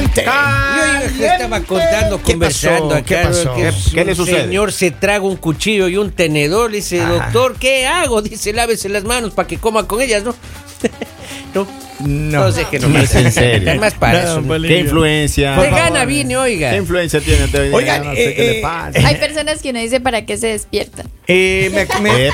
línea 0.00 0.12
caliente. 0.14 1.18
Yo 1.18 1.26
estaba 1.26 1.60
contando, 1.60 2.18
¿Qué 2.22 2.32
conversando 2.32 2.88
pasó? 2.88 2.96
acá, 2.96 3.04
¿Qué 3.04 3.16
pasó? 3.26 3.54
que 3.54 3.62
¿Qué- 3.62 3.90
qué 3.94 4.04
le 4.04 4.10
un 4.12 4.16
sucede? 4.16 4.40
señor 4.42 4.72
se 4.72 4.90
traga 4.90 5.24
un 5.24 5.36
cuchillo 5.36 5.88
y 5.88 5.96
un 5.96 6.10
tenedor, 6.12 6.70
le 6.70 6.78
dice, 6.78 6.98
doctor, 7.04 7.56
¿qué 7.58 7.86
hago? 7.86 8.22
Dice, 8.22 8.52
lávese 8.52 8.88
las 8.88 9.04
manos 9.04 9.32
para 9.32 9.46
que 9.48 9.58
coma 9.58 9.86
con 9.86 10.00
ellas, 10.00 10.22
¿no? 10.24 10.34
No, 11.54 11.66
no, 12.00 12.52
sé 12.52 12.66
que 12.70 12.78
no 12.80 12.88
No 12.88 12.98
es 12.98 13.14
en 13.14 13.30
serio. 13.32 13.70
Además 13.70 13.94
para 13.94 14.22
eso. 14.22 14.40
¿no? 14.40 14.60
¿Qué 14.62 14.80
influencia? 14.80 15.56
De 15.56 15.70
gana 15.70 16.04
viene, 16.04 16.36
oiga. 16.36 16.70
¿Qué 16.70 16.76
influencia 16.78 17.20
tiene? 17.20 17.48
Te- 17.48 17.72
Oigan, 17.72 18.04
no 18.04 18.14
sé 18.14 18.30
eh, 18.30 18.34
qué 18.34 18.42
le 18.42 18.58
eh, 18.58 18.62
pasa. 18.62 19.06
Hay 19.06 19.14
personas 19.16 19.62
que 19.62 19.70
uno 19.70 19.78
dice 19.80 20.00
para 20.00 20.26
qué 20.26 20.36
se 20.36 20.48
despiertan. 20.48 21.06
Eh, 21.26 21.70
me, 21.72 21.86
me- 22.02 22.30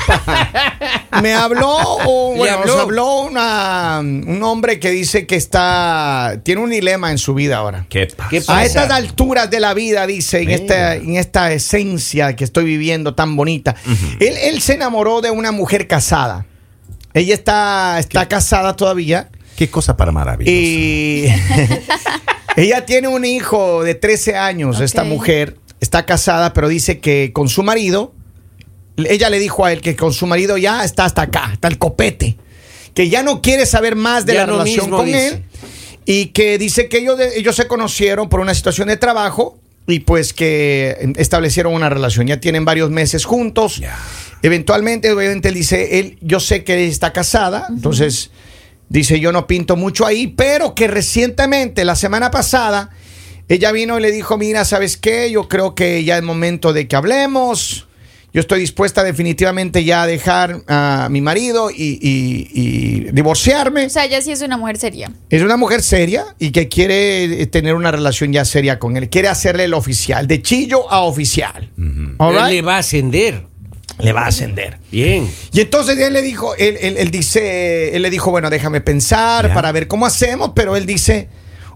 me 1.21 1.33
habló, 1.33 1.97
un- 2.07 2.33
¿Le 2.33 2.37
bueno, 2.39 2.57
habló? 2.57 2.73
nos 2.73 2.81
habló 2.81 3.19
una- 3.21 3.99
un 4.01 4.41
hombre 4.43 4.79
que 4.79 4.89
dice 4.91 5.25
que 5.27 5.35
está 5.35 6.39
tiene 6.43 6.61
un 6.61 6.69
dilema 6.71 7.11
en 7.11 7.17
su 7.17 7.33
vida 7.33 7.57
ahora. 7.57 7.85
¿Qué 7.89 8.07
pasa? 8.07 8.29
¿Qué 8.29 8.37
A 8.39 8.41
pasa? 8.41 8.65
estas 8.65 8.91
alturas 8.91 9.49
de 9.49 9.59
la 9.59 9.73
vida, 9.73 10.05
dice, 10.07 10.41
en 10.41 10.49
esta, 10.49 10.95
en 10.95 11.15
esta 11.15 11.53
esencia 11.53 12.35
que 12.35 12.43
estoy 12.43 12.65
viviendo 12.65 13.13
tan 13.15 13.35
bonita, 13.35 13.75
él, 14.19 14.33
él 14.43 14.61
se 14.61 14.73
enamoró 14.73 15.21
de 15.21 15.29
una 15.31 15.51
mujer 15.51 15.87
casada. 15.87 16.45
Ella 17.13 17.33
está, 17.33 17.97
está 17.99 18.27
casada 18.27 18.75
todavía. 18.75 19.29
Qué 19.55 19.69
cosa 19.69 19.97
para 19.97 20.11
maravillosa. 20.11 20.51
y 20.51 21.25
ella 22.55 22.85
tiene 22.85 23.07
un 23.07 23.25
hijo 23.25 23.83
de 23.83 23.95
13 23.95 24.35
años, 24.37 24.79
esta 24.79 25.03
mujer. 25.03 25.57
Está 25.79 26.05
casada, 26.05 26.53
pero 26.53 26.67
dice 26.67 26.99
que 26.99 27.31
con 27.33 27.49
su 27.49 27.63
marido, 27.63 28.13
ella 28.97 29.29
le 29.31 29.39
dijo 29.39 29.65
a 29.65 29.73
él 29.73 29.81
que 29.81 29.95
con 29.95 30.13
su 30.13 30.27
marido 30.27 30.57
ya 30.57 30.83
está 30.83 31.05
hasta 31.05 31.23
acá, 31.23 31.49
está 31.53 31.67
el 31.67 31.79
copete, 31.79 32.37
que 32.93 33.09
ya 33.09 33.23
no 33.23 33.41
quiere 33.41 33.65
saber 33.65 33.95
más 33.95 34.25
de 34.27 34.33
Ya 34.35 34.41
la 34.41 34.45
lo 34.47 34.53
relación 34.59 34.89
con 34.91 35.05
dice. 35.07 35.27
él. 35.29 35.43
Y 36.05 36.27
que 36.27 36.57
dice 36.57 36.87
que 36.89 36.97
ellos, 36.99 37.19
ellos 37.35 37.55
se 37.55 37.67
conocieron 37.67 38.29
por 38.29 38.39
una 38.41 38.53
situación 38.53 38.87
de 38.89 38.97
trabajo 38.97 39.59
y 39.87 39.99
pues 40.01 40.33
que 40.33 41.13
establecieron 41.17 41.73
una 41.73 41.89
relación. 41.89 42.27
Ya 42.27 42.39
tienen 42.39 42.65
varios 42.65 42.89
meses 42.89 43.25
juntos. 43.25 43.81
Eventualmente, 44.41 45.11
obviamente, 45.11 45.49
él 45.49 45.53
dice, 45.55 45.99
él, 45.99 46.17
yo 46.21 46.39
sé 46.39 46.63
que 46.63 46.87
está 46.87 47.13
casada, 47.13 47.67
entonces 47.69 48.31
dice, 48.89 49.19
yo 49.19 49.31
no 49.31 49.47
pinto 49.47 49.75
mucho 49.75 50.05
ahí, 50.05 50.27
pero 50.27 50.73
que 50.75 50.87
recientemente, 50.87 51.85
la 51.85 51.95
semana 51.95 52.31
pasada, 52.31 52.89
ella 53.47 53.71
vino 53.71 53.99
y 53.99 54.01
le 54.01 54.11
dijo, 54.11 54.37
mira, 54.37 54.65
¿sabes 54.65 54.97
qué? 54.97 55.29
Yo 55.31 55.47
creo 55.47 55.75
que 55.75 56.03
ya 56.03 56.17
es 56.17 56.23
momento 56.23 56.73
de 56.73 56.87
que 56.87 56.95
hablemos. 56.95 57.87
Yo 58.33 58.39
estoy 58.39 58.61
dispuesta 58.61 59.03
definitivamente 59.03 59.83
ya 59.83 60.03
a 60.03 60.07
dejar 60.07 60.61
a 60.67 61.09
mi 61.11 61.19
marido 61.19 61.69
y, 61.69 61.99
y- 62.01 62.47
y 62.53 63.11
divorciarme. 63.11 63.87
O 63.87 63.89
sea, 63.89 64.05
ella 64.05 64.21
sí 64.21 64.31
es 64.31 64.41
una 64.41 64.55
mujer 64.57 64.77
seria. 64.77 65.11
Es 65.29 65.41
una 65.41 65.57
mujer 65.57 65.81
seria 65.83 66.23
y 66.39 66.51
que 66.51 66.69
quiere 66.69 67.41
eh, 67.41 67.47
tener 67.47 67.75
una 67.75 67.91
relación 67.91 68.31
ya 68.31 68.45
seria 68.45 68.79
con 68.79 68.95
él. 68.95 69.09
Quiere 69.09 69.27
hacerle 69.27 69.65
el 69.65 69.73
oficial, 69.73 70.27
de 70.27 70.41
chillo 70.41 70.89
a 70.89 71.01
oficial. 71.01 71.69
Right? 71.77 72.47
le 72.49 72.61
va 72.61 72.75
a 72.75 72.79
ascender. 72.79 73.43
Le 73.99 74.13
va 74.13 74.21
a 74.21 74.27
ascender. 74.27 74.79
Bien. 74.91 75.29
Y 75.51 75.59
entonces 75.59 75.97
él 75.99 76.13
le 76.13 76.21
dijo, 76.21 76.55
él, 76.55 76.77
él- 76.79 76.95
él 76.97 77.11
dice, 77.11 77.93
él 77.95 78.01
le 78.01 78.09
dijo, 78.09 78.31
bueno, 78.31 78.49
déjame 78.49 78.79
pensar 78.79 79.49
Ya. 79.49 79.53
para 79.53 79.73
ver 79.73 79.87
cómo 79.89 80.05
hacemos, 80.05 80.53
pero 80.55 80.77
él 80.77 80.85
dice, 80.85 81.27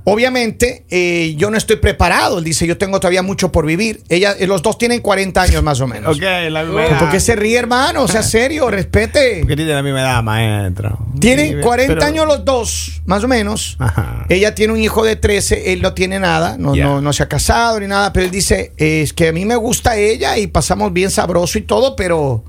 obviamente, 0.06 0.86
eh, 0.90 1.36
yo 1.38 1.50
no 1.52 1.58
estoy 1.58 1.76
preparado. 1.78 2.38
Él 2.40 2.44
dice, 2.46 2.66
yo 2.66 2.78
tengo 2.78 3.00
todavía 3.00 3.22
mucho 3.24 3.52
por 3.52 3.66
vivir. 3.66 4.02
Ella, 4.08 4.34
eh, 4.40 4.48
los 4.48 4.62
dos 4.62 4.78
tienen 4.78 5.02
40 5.02 5.42
años 5.42 5.62
más 5.64 5.82
o 5.82 5.88
menos. 5.88 6.16
Ok, 6.16 6.24
la 6.50 6.64
misma 6.64 6.86
edad. 6.86 7.00
¿Por 7.00 7.10
qué 7.12 7.20
se 7.20 7.36
ríe, 7.36 7.58
hermano? 7.58 8.04
O 8.04 8.08
sea, 8.08 8.24
serio, 8.24 8.70
respete. 8.70 9.40
Porque 9.42 9.56
tiene 9.58 9.74
la 9.74 9.84
misma 9.84 10.02
edad, 10.02 10.24
maestro. 10.24 10.98
Tienen 11.20 11.58
Sí, 11.58 11.62
40 11.62 11.94
pero- 11.96 12.06
años 12.06 12.26
los 12.28 12.46
dos, 12.46 13.02
más 13.06 13.24
o 13.24 13.28
menos. 13.28 13.76
Ajá. 13.80 14.26
Ella 14.30 14.56
tiene 14.56 14.74
un 14.74 14.80
hijo 14.80 15.04
de 15.04 15.16
13, 15.16 15.74
él 15.74 15.82
no 15.82 15.94
tiene 15.94 16.20
nada, 16.20 16.56
no, 16.58 16.76
no, 16.76 17.02
no 17.02 17.14
se 17.14 17.24
ha 17.24 17.28
casado 17.28 17.80
ni 17.80 17.88
nada, 17.88 18.14
pero 18.14 18.26
él 18.26 18.32
dice, 18.32 18.72
es 18.78 19.12
que 19.14 19.28
a 19.30 19.32
mí 19.34 19.44
me 19.46 19.56
gusta 19.56 19.98
ella 19.98 20.38
y 20.38 20.48
pasamos 20.48 20.94
bien 20.94 21.10
sabroso 21.12 21.58
y 21.58 21.62
todo, 21.64 21.96
pero 21.96 22.44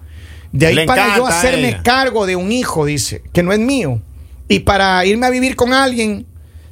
de 0.52 0.66
ahí 0.66 0.74
Le 0.74 0.86
para 0.86 1.16
yo 1.16 1.26
hacerme 1.26 1.80
cargo 1.82 2.26
de 2.26 2.36
un 2.36 2.52
hijo, 2.52 2.84
dice, 2.86 3.22
que 3.32 3.42
no 3.42 3.52
es 3.52 3.58
mío, 3.58 4.00
y 4.48 4.60
para 4.60 5.04
irme 5.04 5.26
a 5.26 5.30
vivir 5.30 5.56
con 5.56 5.72
alguien, 5.72 6.26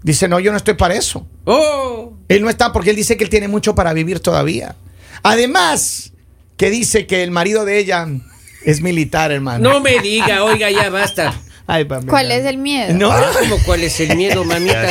dice, 0.04 0.28
no, 0.28 0.38
yo 0.38 0.52
no 0.52 0.56
estoy 0.56 0.74
para 0.74 0.94
eso. 0.94 1.26
Oh. 1.44 2.12
Él 2.28 2.42
no 2.42 2.48
está 2.50 2.72
porque 2.72 2.90
él 2.90 2.96
dice 2.96 3.16
que 3.16 3.24
él 3.24 3.30
tiene 3.30 3.48
mucho 3.48 3.74
para 3.74 3.92
vivir 3.92 4.20
todavía. 4.20 4.76
Además, 5.24 6.12
que 6.56 6.70
dice 6.70 7.06
que 7.06 7.24
el 7.24 7.32
marido 7.32 7.64
de 7.64 7.78
ella 7.78 8.06
es 8.64 8.80
militar, 8.80 9.32
hermano. 9.32 9.68
No 9.68 9.80
me 9.80 9.98
diga, 9.98 10.44
oiga, 10.44 10.70
ya 10.70 10.88
basta. 10.90 11.34
Ay. 11.66 11.86
¿Cuál 11.86 12.30
es 12.30 12.44
el 12.44 12.58
miedo? 12.58 12.92
No. 12.92 13.10
¿Cómo 13.40 13.56
cuál 13.64 13.82
es 13.84 13.98
el 13.98 14.14
miedo, 14.18 14.44
mamita? 14.44 14.82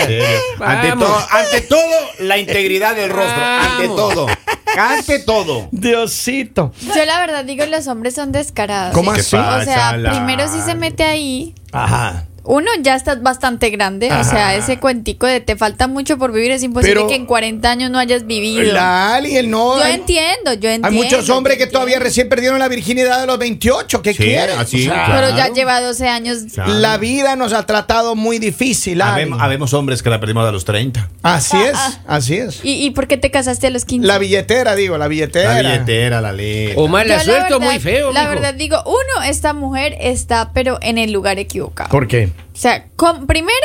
Ante 0.59 0.89
todo, 0.97 1.17
ante 1.29 1.61
todo, 1.61 1.93
la 2.19 2.39
integridad 2.39 2.95
del 2.95 3.11
rostro. 3.11 3.43
Ante 3.43 3.87
todo. 3.89 4.27
Ante 4.75 5.19
todo. 5.19 5.67
Diosito. 5.71 6.73
Yo 6.95 7.05
la 7.05 7.19
verdad 7.19 7.45
digo, 7.45 7.63
los 7.67 7.85
hombres 7.85 8.15
son 8.15 8.31
descarados. 8.31 8.95
¿Cómo 8.95 9.13
¿Qué 9.13 9.19
así? 9.19 9.35
pasa, 9.35 9.59
O 9.61 9.63
sea, 9.65 9.97
la- 9.97 10.09
primero 10.13 10.51
si 10.51 10.61
se 10.61 10.73
mete 10.73 11.03
ahí, 11.03 11.53
Ajá. 11.71 12.25
Uno 12.45 12.69
ya 12.81 12.95
está 12.95 13.15
bastante 13.15 13.69
grande, 13.69 14.07
o 14.07 14.23
sea, 14.23 14.49
Ajá. 14.49 14.55
ese 14.55 14.77
cuentico 14.77 15.25
de 15.27 15.39
te 15.39 15.55
falta 15.55 15.87
mucho 15.87 16.17
por 16.17 16.31
vivir, 16.33 16.51
es 16.51 16.61
imposible 16.63 16.93
Pero- 16.95 17.07
que 17.07 17.15
en 17.15 17.25
40 17.25 17.71
años 17.71 17.89
no 17.89 17.99
hayas 17.99 18.25
vivido. 18.25 18.73
Lali, 18.73 19.37
él 19.37 19.49
no. 19.49 19.77
Yo 19.77 19.83
hay- 19.83 19.93
entiendo, 19.93 20.53
yo 20.53 20.69
entiendo. 20.69 20.87
Hay 20.89 20.93
muchos 20.93 21.29
hombres 21.29 21.57
que 21.57 21.67
todavía 21.67 21.99
recién 21.99 22.27
perdieron 22.27 22.59
la 22.59 22.67
virginidad 22.67 23.21
de 23.21 23.27
los 23.27 23.37
28. 23.37 24.01
¿Qué 24.01 24.11
Sí, 24.13 24.23
quieren? 24.23 24.57
así, 24.59 24.87
O 24.87 24.93
sea, 24.93 25.05
claro. 25.05 25.21
Pero 25.27 25.37
ya 25.37 25.53
lleva 25.53 25.79
12 25.79 26.07
años. 26.09 26.39
Claro. 26.53 26.73
La 26.73 26.97
vida 26.97 27.35
nos 27.37 27.53
ha 27.53 27.65
tratado 27.65 28.15
muy 28.15 28.39
difícil, 28.39 28.97
Lali. 28.97 29.11
Habemos, 29.13 29.41
habemos 29.41 29.73
hombres 29.73 30.03
que 30.03 30.09
la 30.09 30.19
perdimos 30.19 30.45
a 30.47 30.51
los 30.51 30.65
30. 30.65 31.09
Así 31.21 31.55
es, 31.61 31.71
Ah, 31.75 31.93
así 32.07 32.35
es. 32.35 32.59
¿Y, 32.63 32.85
y 32.85 32.91
por 32.91 33.07
qué 33.07 33.15
te 33.17 33.31
casaste 33.31 33.67
a 33.67 33.69
los 33.69 33.85
15? 33.85 34.05
La 34.05 34.17
billetera, 34.17 34.75
digo, 34.75 34.97
la 34.97 35.07
billetera. 35.07 35.61
La 35.61 35.71
billetera, 35.71 36.19
la 36.19 36.33
ley. 36.33 36.73
O 36.75 36.89
mala 36.89 37.23
suerte 37.23 37.53
o 37.53 37.59
muy 37.61 37.79
feo. 37.79 38.11
La 38.11 38.21
mijo. 38.23 38.33
verdad 38.33 38.53
digo, 38.53 38.83
uno, 38.85 39.23
esta 39.25 39.53
mujer 39.53 39.95
está 40.01 40.51
pero 40.53 40.77
en 40.81 40.97
el 40.97 41.11
lugar 41.13 41.39
equivocado. 41.39 41.89
¿Por 41.89 42.07
qué? 42.07 42.32
O 42.53 42.57
sea, 42.57 42.87
con- 42.95 43.25
primero 43.27 43.55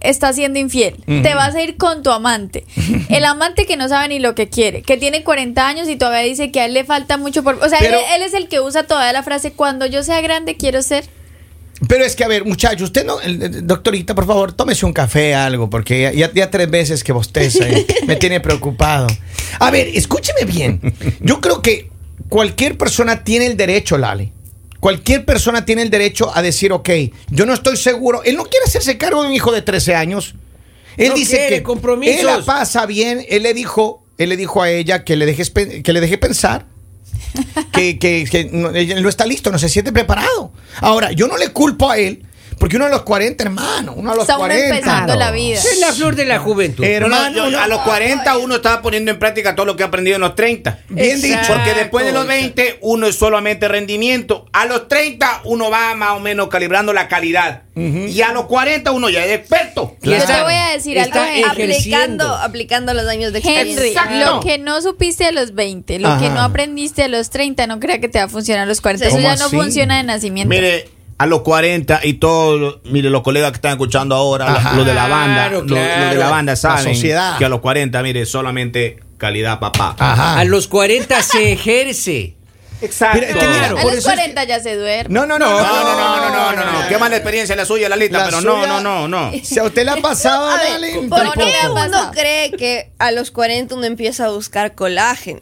está 0.00 0.32
siendo 0.34 0.58
infiel. 0.58 0.96
Te 1.06 1.34
vas 1.34 1.54
a 1.54 1.62
ir 1.62 1.76
con 1.78 2.02
tu 2.02 2.10
amante. 2.10 2.64
El 3.08 3.24
amante 3.24 3.64
que 3.66 3.76
no 3.78 3.88
sabe 3.88 4.08
ni 4.08 4.18
lo 4.18 4.34
que 4.34 4.48
quiere, 4.48 4.82
que 4.82 4.96
tiene 4.98 5.24
40 5.24 5.66
años 5.66 5.88
y 5.88 5.96
todavía 5.96 6.20
dice 6.28 6.50
que 6.52 6.60
a 6.60 6.66
él 6.66 6.74
le 6.74 6.84
falta 6.84 7.16
mucho 7.16 7.42
por... 7.42 7.54
O 7.62 7.68
sea, 7.68 7.78
Pero- 7.80 7.98
él, 7.98 8.04
él 8.16 8.22
es 8.22 8.34
el 8.34 8.48
que 8.48 8.60
usa 8.60 8.86
todavía 8.86 9.12
la 9.12 9.22
frase, 9.22 9.52
cuando 9.52 9.86
yo 9.86 10.02
sea 10.02 10.20
grande 10.20 10.56
quiero 10.56 10.82
ser... 10.82 11.04
Pero 11.88 12.04
es 12.04 12.14
que, 12.14 12.24
a 12.24 12.28
ver, 12.28 12.44
muchachos, 12.44 12.82
usted 12.82 13.04
no, 13.04 13.16
doctorita, 13.62 14.14
por 14.14 14.26
favor, 14.26 14.52
tómese 14.52 14.86
un 14.86 14.92
café, 14.92 15.34
algo, 15.34 15.68
porque 15.68 16.02
ya, 16.02 16.12
ya- 16.12 16.32
ya 16.32 16.50
tres 16.50 16.70
veces 16.70 17.02
que 17.02 17.12
bosteza 17.12 17.64
me 18.06 18.16
tiene 18.16 18.40
preocupado. 18.40 19.06
A 19.58 19.70
ver, 19.70 19.88
escúcheme 19.88 20.44
bien. 20.44 20.80
Yo 21.20 21.40
creo 21.40 21.62
que 21.62 21.90
cualquier 22.28 22.78
persona 22.78 23.24
tiene 23.24 23.46
el 23.46 23.56
derecho, 23.56 23.98
Lali. 23.98 24.30
Cualquier 24.84 25.24
persona 25.24 25.64
tiene 25.64 25.80
el 25.80 25.88
derecho 25.88 26.30
a 26.36 26.42
decir, 26.42 26.70
ok, 26.70 26.90
yo 27.30 27.46
no 27.46 27.54
estoy 27.54 27.78
seguro. 27.78 28.22
Él 28.22 28.36
no 28.36 28.44
quiere 28.44 28.66
hacerse 28.66 28.98
cargo 28.98 29.22
de 29.22 29.28
un 29.28 29.34
hijo 29.34 29.50
de 29.50 29.62
13 29.62 29.94
añños. 29.94 30.34
Él 30.98 31.08
No 31.08 31.14
dice 31.14 31.38
quiere 31.38 31.56
que 31.56 31.62
compromisos. 31.62 32.20
él 32.20 32.26
la 32.26 32.42
pasa 32.44 32.84
bien. 32.84 33.24
Él 33.30 33.44
le 33.44 33.54
dijo, 33.54 34.04
él 34.18 34.28
le 34.28 34.36
dijo 34.36 34.60
a 34.60 34.68
ella 34.70 35.02
que 35.02 35.16
le 35.16 35.24
dejes 35.24 35.48
que 35.48 35.90
le 35.90 36.00
deje 36.02 36.18
pensar. 36.18 36.66
que, 37.72 37.98
que- 37.98 38.26
que 38.30 38.44
no, 38.52 38.74
ella 38.74 39.00
no 39.00 39.08
está 39.08 39.24
listo, 39.24 39.50
no 39.50 39.58
se 39.58 39.70
siente 39.70 39.90
preparado. 39.90 40.52
Ahora, 40.82 41.12
yo 41.12 41.28
no 41.28 41.38
le 41.38 41.48
culpo 41.48 41.90
a 41.90 41.96
él, 41.96 42.22
porque 42.58 42.76
uno 42.76 42.86
a 42.86 42.88
los 42.88 43.02
40, 43.02 43.44
hermano, 43.44 43.92
uno 43.94 44.10
a 44.10 44.14
los 44.14 44.22
Está 44.24 44.34
uno 44.36 44.46
40. 44.46 44.76
empezando 44.76 45.16
la 45.16 45.30
vida. 45.30 45.58
Es 45.58 45.78
la 45.80 45.92
flor 45.92 46.14
de 46.16 46.24
la 46.24 46.38
juventud. 46.38 46.84
Eh, 46.84 46.94
hermano, 46.94 47.34
yo- 47.34 47.50
no- 47.50 47.58
a 47.60 47.66
los 47.68 47.80
40 47.82 48.36
uno 48.38 48.56
estaba 48.56 48.82
poniendo 48.82 49.10
en 49.10 49.18
práctica 49.18 49.54
todo 49.54 49.66
lo 49.66 49.76
que 49.76 49.82
ha 49.82 49.86
aprendido 49.86 50.16
en 50.16 50.20
los 50.22 50.34
30. 50.34 50.80
Bien 50.88 51.16
Exacto. 51.16 51.26
dicho. 51.42 51.52
Porque 51.54 51.74
después 51.74 52.04
de 52.06 52.12
los 52.12 52.26
20 52.26 52.78
uno 52.80 53.06
es 53.06 53.16
solamente 53.16 53.68
rendimiento. 53.68 54.46
A 54.52 54.66
los 54.66 54.88
30 54.88 55.40
uno 55.44 55.70
va 55.70 55.94
más 55.94 56.12
o 56.12 56.20
menos 56.20 56.48
calibrando 56.48 56.92
la 56.92 57.08
calidad. 57.08 57.62
Y 57.76 58.22
a 58.22 58.32
los 58.32 58.44
40 58.46 58.92
uno 58.92 59.08
ya 59.10 59.24
es 59.24 59.32
experto. 59.32 59.96
Y 60.00 60.10
Yo 60.10 60.24
te 60.24 60.42
voy 60.42 60.54
a 60.54 60.68
decir 60.70 60.96
algo, 60.98 61.12
está 61.18 61.34
Henry. 61.34 61.62
ejerciendo. 61.64 62.24
aplicando, 62.24 62.34
aplicando 62.36 62.94
los 62.94 63.06
años 63.08 63.32
de 63.32 63.40
Henry, 63.40 63.72
experiencia. 63.72 64.26
lo 64.30 64.40
que 64.40 64.58
no 64.58 64.80
supiste 64.80 65.24
a 65.26 65.32
los 65.32 65.54
20, 65.54 65.98
lo 65.98 66.08
que 66.20 66.26
Ajá. 66.26 66.34
no 66.34 66.40
aprendiste 66.42 67.02
a 67.02 67.08
los 67.08 67.30
30, 67.30 67.66
no 67.66 67.80
crea 67.80 67.98
que 68.00 68.08
te 68.08 68.18
va 68.18 68.26
a 68.26 68.28
funcionar 68.28 68.62
a 68.62 68.66
los 68.66 68.80
40. 68.80 69.06
Eso 69.08 69.16
¿Cómo 69.16 69.26
ya 69.28 69.34
no 69.36 69.46
así? 69.46 69.56
funciona 69.56 69.96
de 69.96 70.04
nacimiento. 70.04 70.48
Mire, 70.54 70.88
a 71.18 71.26
los 71.26 71.42
40 71.42 72.00
y 72.04 72.14
todos, 72.14 72.80
mire, 72.84 73.08
los 73.10 73.22
colegas 73.22 73.50
que 73.52 73.56
están 73.56 73.72
escuchando 73.72 74.14
ahora, 74.14 74.46
Ajá. 74.52 74.72
lo 74.74 74.84
de 74.84 74.94
la 74.94 75.06
banda, 75.08 75.48
Claro, 75.48 75.62
lo, 75.62 75.74
lo 75.76 76.08
de 76.10 76.14
la 76.16 76.28
banda 76.30 76.56
saben 76.56 76.94
sociedad. 76.94 77.38
que 77.38 77.44
a 77.44 77.48
los 77.48 77.60
40, 77.60 78.02
mire, 78.02 78.26
solamente 78.26 78.98
calidad, 79.18 79.58
papá. 79.60 79.94
Ajá. 79.98 80.38
A 80.40 80.44
los 80.44 80.66
40 80.68 81.22
se 81.22 81.52
ejerce. 81.52 82.34
Exacto. 82.82 83.18
Mira, 83.20 83.30
es 83.30 83.36
que 83.36 83.46
mira, 83.46 83.66
a 83.66 83.70
por 83.70 83.84
los 83.84 83.92
eso 83.94 84.10
es 84.10 84.14
40 84.16 84.44
ya 84.44 84.60
se 84.60 84.76
duerme. 84.76 85.14
No, 85.14 85.24
no, 85.24 85.38
no. 85.38 85.48
No, 85.48 85.56
no, 85.62 85.82
no, 85.84 86.16
no, 86.16 86.30
no, 86.30 86.52
no, 86.64 86.82
no. 86.82 86.88
Qué 86.88 86.98
mala 86.98 87.16
experiencia 87.16 87.54
la 87.56 87.64
suya, 87.64 87.88
Lalita, 87.88 88.18
La 88.18 88.24
pero 88.26 88.40
no, 88.42 88.56
suya- 88.56 88.66
no, 88.66 88.80
no, 88.80 89.08
no. 89.08 89.32
Si 89.42 89.58
a 89.58 89.62
usted 89.64 89.84
le 89.84 89.92
ha 89.92 89.96
pasado, 89.96 90.50
A 90.50 90.56
ver, 90.58 90.80
Lali, 90.80 91.08
¿Por 91.08 91.32
qué 91.32 91.52
uno 91.70 92.10
cree 92.12 92.50
que 92.50 92.90
a 92.98 93.12
los 93.12 93.30
40 93.30 93.76
uno 93.76 93.84
empieza 93.86 94.26
a 94.26 94.30
buscar 94.30 94.74
colágeno? 94.74 95.40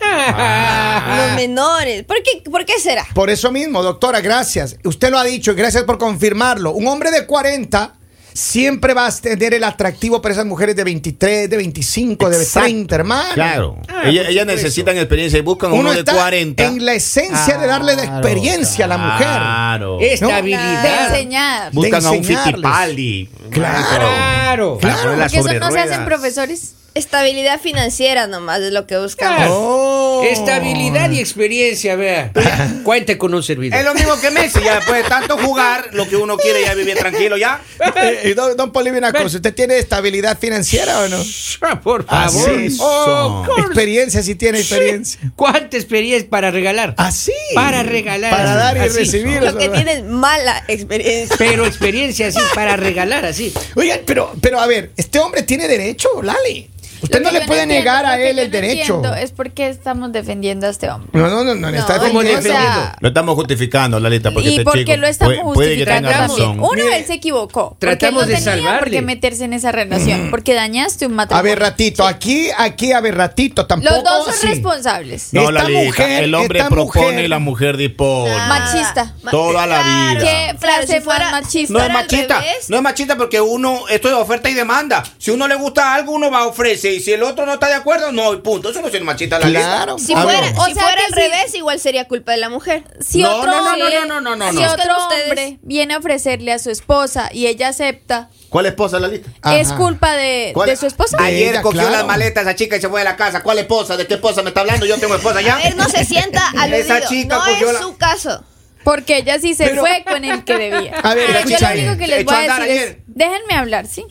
Ah. 0.00 1.26
Los 1.28 1.36
menores. 1.36 2.04
¿Por 2.04 2.16
qué, 2.22 2.48
¿Por 2.50 2.64
qué 2.64 2.78
será? 2.78 3.06
Por 3.14 3.30
eso 3.30 3.50
mismo, 3.52 3.82
doctora, 3.82 4.20
gracias. 4.20 4.76
Usted 4.84 5.10
lo 5.10 5.18
ha 5.18 5.24
dicho 5.24 5.52
y 5.52 5.54
gracias 5.54 5.84
por 5.84 5.98
confirmarlo. 5.98 6.72
Un 6.72 6.86
hombre 6.86 7.10
de 7.10 7.26
40 7.26 7.94
siempre 8.32 8.94
vas 8.94 9.18
a 9.18 9.22
tener 9.22 9.54
el 9.54 9.62
atractivo 9.62 10.20
para 10.20 10.32
esas 10.32 10.44
mujeres 10.46 10.74
de 10.74 10.82
23, 10.82 11.48
de 11.48 11.56
25, 11.56 12.30
de 12.30 12.36
Exacto. 12.38 12.66
30, 12.66 12.94
hermano. 12.96 13.34
Claro. 13.34 13.76
Ah, 13.88 14.02
ellas 14.08 14.44
necesitan 14.44 14.96
experiencia 14.98 15.38
y 15.38 15.42
buscan 15.42 15.70
Uno 15.70 15.80
uno, 15.82 15.92
de 15.92 16.00
está 16.00 16.14
40. 16.14 16.64
en 16.64 16.84
la 16.84 16.94
esencia 16.94 17.58
de 17.58 17.66
darle 17.68 17.94
la 17.94 18.02
Claro, 18.02 18.18
experiencia 18.18 18.84
a 18.86 18.88
la 18.88 18.98
mujer. 18.98 19.26
Claro. 19.26 19.98
De 19.98 20.14
Estabilidad. 20.14 21.10
enseñar. 21.12 21.72
Buscan 21.72 22.04
a 22.06 22.10
un. 22.10 22.24
Fittipaldi. 22.24 23.28
Claro. 23.50 24.08
Claro. 24.08 24.78
Ponerla 24.80 25.28
Porque 25.28 25.38
eso 25.38 25.60
no 25.60 25.70
se 25.70 25.78
hacen 25.78 26.04
profesores. 26.04 26.74
Estabilidad 26.94 27.60
financiera 27.60 28.28
nomás 28.28 28.60
es 28.60 28.72
lo 28.72 28.86
que 28.86 28.96
buscamos. 28.98 29.36
Claro. 29.36 29.54
Oh. 29.56 30.22
Estabilidad 30.24 31.10
y 31.10 31.18
experiencia, 31.18 31.96
vea. 31.96 32.30
Cuente 32.84 33.18
con 33.18 33.34
un 33.34 33.42
servidor. 33.42 33.80
Es 33.80 33.84
lo 33.84 33.94
mismo 33.94 34.14
que 34.20 34.30
Messi, 34.30 34.60
ya 34.62 34.76
después 34.76 35.02
de 35.02 35.08
tanto 35.08 35.36
jugar, 35.38 35.88
lo 35.92 36.08
que 36.08 36.16
uno 36.16 36.36
quiere 36.36 36.62
ya 36.62 36.70
es 36.70 36.76
vivir 36.76 36.96
tranquilo 36.96 37.36
ya. 37.36 37.60
Eh, 37.96 38.20
eh, 38.22 38.34
don, 38.34 38.56
don 38.56 38.70
Polibio, 38.70 38.98
una 38.98 39.12
cosa, 39.12 39.36
¿usted 39.36 39.52
tiene 39.52 39.76
estabilidad 39.78 40.38
financiera 40.38 41.00
o 41.00 41.08
no? 41.08 41.16
Ah, 41.62 41.80
Por 41.80 42.04
favor. 42.06 42.50
Así 42.50 42.76
Oh. 42.80 43.44
Experiencia, 43.58 44.22
si 44.22 44.36
tiene 44.36 44.60
experiencia. 44.60 45.20
¿Cuánta 45.34 45.76
experiencia 45.76 46.30
para 46.30 46.52
regalar? 46.52 46.94
Así. 46.96 47.32
Para 47.54 47.82
regalar. 47.82 48.30
Para 48.30 48.54
dar 48.54 48.76
y 48.76 48.80
Así. 48.80 48.98
recibir. 49.00 49.42
Lo 49.42 49.58
que 49.58 49.68
tienen 49.68 50.10
mala 50.12 50.62
experiencia. 50.68 51.34
Pero 51.38 51.66
experiencia 51.66 52.28
así, 52.28 52.38
para 52.54 52.76
regalar 52.76 53.24
así. 53.24 53.52
Oigan, 53.74 54.00
pero, 54.06 54.32
pero 54.40 54.60
a 54.60 54.66
ver, 54.68 54.92
este 54.96 55.18
hombre 55.18 55.42
tiene 55.42 55.66
derecho, 55.66 56.08
Lali. 56.22 56.70
Usted 57.04 57.20
Lo 57.22 57.30
no 57.32 57.38
le 57.38 57.46
puede 57.46 57.62
entiendo, 57.62 57.84
negar 57.90 58.06
a 58.06 58.18
él 58.20 58.38
el 58.38 58.46
no 58.48 58.52
derecho. 58.52 59.14
Es 59.14 59.30
porque 59.30 59.68
estamos 59.68 60.12
defendiendo 60.12 60.66
a 60.66 60.70
este 60.70 60.90
hombre. 60.90 61.10
No, 61.12 61.28
no, 61.28 61.44
no, 61.44 61.54
no, 61.54 61.70
le 61.70 61.78
está 61.78 61.96
No, 61.98 62.02
¿Cómo 62.04 62.18
o 62.18 62.22
defendiendo. 62.22 62.60
sea, 62.60 62.96
Lo 63.00 63.08
estamos 63.08 63.34
justificando, 63.36 64.00
Lalita, 64.00 64.30
porque 64.32 64.48
y 64.48 64.52
este 64.52 64.64
porque 64.64 64.84
chico 64.84 64.96
lo 64.96 65.06
estamos 65.06 65.34
puede, 65.36 65.54
puede 65.54 65.76
que 65.76 65.84
tenga 65.84 65.94
justificando 66.00 66.34
también. 66.34 66.48
razón. 66.48 66.58
Uno, 66.60 66.84
Mire, 66.84 66.98
él 66.98 67.04
se 67.06 67.12
equivocó. 67.14 67.76
tratamos 67.78 67.98
porque 68.00 68.12
no 68.12 68.20
de 68.20 68.34
tenía 68.44 68.52
por 68.62 68.64
salvarle. 68.72 68.90
qué 68.96 69.02
meterse 69.02 69.44
en 69.44 69.52
esa 69.52 69.72
relación. 69.72 70.30
Porque 70.30 70.54
dañaste 70.54 71.06
un 71.06 71.12
A 71.12 71.16
matrimonio. 71.16 71.50
ver, 71.50 71.58
ratito, 71.60 72.06
aquí, 72.06 72.48
aquí, 72.56 72.92
a 72.92 73.00
ver, 73.00 73.16
ratito, 73.16 73.66
tampoco. 73.66 73.94
Los 73.94 74.04
dos 74.04 74.24
son 74.26 74.34
así. 74.34 74.46
responsables. 74.48 75.28
No, 75.32 75.40
Esta 75.42 75.52
Lalita, 75.52 75.84
mujer, 75.84 76.24
el 76.24 76.34
hombre 76.34 76.64
propone 76.64 77.06
mujer- 77.06 77.24
y 77.24 77.28
la 77.28 77.38
mujer 77.38 77.76
dispone. 77.76 78.32
Ah, 78.34 78.46
Machista. 78.48 79.14
ma- 79.22 79.30
Toda 79.30 79.66
la 79.66 79.82
vida. 79.82 80.20
¿Qué 80.24 80.56
frase 80.58 81.00
fuera- 81.00 81.30
machista? 81.30 81.72
No 81.72 81.80
es 81.84 81.92
machista, 81.92 82.42
no 82.68 82.76
es 82.76 82.82
machista 82.82 83.16
porque 83.16 83.40
uno, 83.40 83.88
esto 83.88 84.08
es 84.08 84.14
oferta 84.14 84.48
y 84.48 84.54
demanda. 84.54 85.02
Si 85.18 85.30
uno 85.30 85.46
le 85.48 85.54
gusta 85.56 85.94
algo, 85.94 86.12
uno 86.12 86.30
va 86.30 86.40
a 86.40 86.46
ofrecer 86.46 86.93
y 86.94 87.00
si 87.00 87.12
el 87.12 87.22
otro 87.22 87.44
no 87.46 87.54
está 87.54 87.68
de 87.68 87.74
acuerdo, 87.74 88.12
no, 88.12 88.42
punto. 88.42 88.70
Eso 88.70 88.80
no 88.80 88.86
es 88.86 88.92
ser 88.92 89.02
machista, 89.04 89.38
la 89.38 89.46
Claro. 89.48 89.98
Si 89.98 90.12
A 90.14 90.22
fuera, 90.22 90.48
si 90.48 90.52
O 90.58 90.64
sea 90.64 90.74
fuera 90.82 91.00
al 91.06 91.12
revés, 91.12 91.54
igual 91.54 91.78
sería 91.80 92.06
culpa 92.08 92.32
de 92.32 92.38
la 92.38 92.48
mujer. 92.48 92.84
Si 93.00 93.22
No, 93.22 93.36
otro, 93.36 93.50
no, 93.50 93.62
no, 93.62 93.70
hombre, 93.84 93.98
no, 94.06 94.20
no, 94.20 94.20
no, 94.20 94.36
no, 94.36 94.50
si 94.52 94.64
no. 94.64 94.72
otro 94.72 94.96
hombre 94.96 95.58
viene 95.62 95.94
a 95.94 95.98
ofrecerle 95.98 96.52
a 96.52 96.58
su 96.58 96.70
esposa 96.70 97.28
y 97.32 97.46
ella 97.46 97.68
acepta, 97.68 98.30
¿Cuál 98.48 98.66
esposa, 98.66 99.00
Lalita? 99.00 99.28
Ajá. 99.42 99.58
es 99.58 99.72
culpa 99.72 100.12
de, 100.14 100.52
su 100.78 100.86
esposa. 100.86 101.16
De 101.16 101.24
Ayer 101.24 101.48
ella, 101.54 101.62
cogió 101.62 101.80
claro. 101.80 101.96
las 101.96 102.06
maletas 102.06 102.44
esa 102.46 102.54
chica 102.54 102.76
y 102.76 102.80
se 102.80 102.88
fue 102.88 103.00
de 103.00 103.04
la 103.04 103.16
casa. 103.16 103.42
¿Cuál 103.42 103.58
esposa? 103.58 103.96
¿De 103.96 104.06
qué 104.06 104.14
esposa 104.14 104.42
me 104.42 104.50
está 104.50 104.60
hablando? 104.60 104.86
Yo 104.86 104.96
tengo 104.98 105.16
esposa 105.16 105.40
ya. 105.42 105.56
A 105.56 105.58
ver, 105.58 105.74
no 105.74 105.88
se 105.88 106.04
sienta 106.04 106.48
aludido. 106.56 106.76
Esa 106.96 107.00
chica 107.08 107.36
no 107.36 107.44
cogió 107.44 107.66
es 107.68 107.74
la- 107.74 107.80
su 107.80 107.96
caso. 107.96 108.44
Porque 108.84 109.16
ella 109.16 109.40
sí 109.40 109.54
se 109.54 109.64
Pero- 109.64 109.80
fue 109.80 110.04
con 110.06 110.24
el 110.24 110.44
que 110.44 110.56
debía. 110.56 110.94
A 111.02 111.14
ver, 111.14 111.26
Pero 111.26 111.48
yo 111.48 111.58
lo 111.58 111.72
único 111.72 111.96
que 111.96 112.06
les 112.06 112.24
voy 112.24 112.34
a 112.36 112.40
decir 112.58 112.70
es, 112.70 112.96
déjenme 113.08 113.54
hablar, 113.54 113.86
¿sí? 113.88 114.04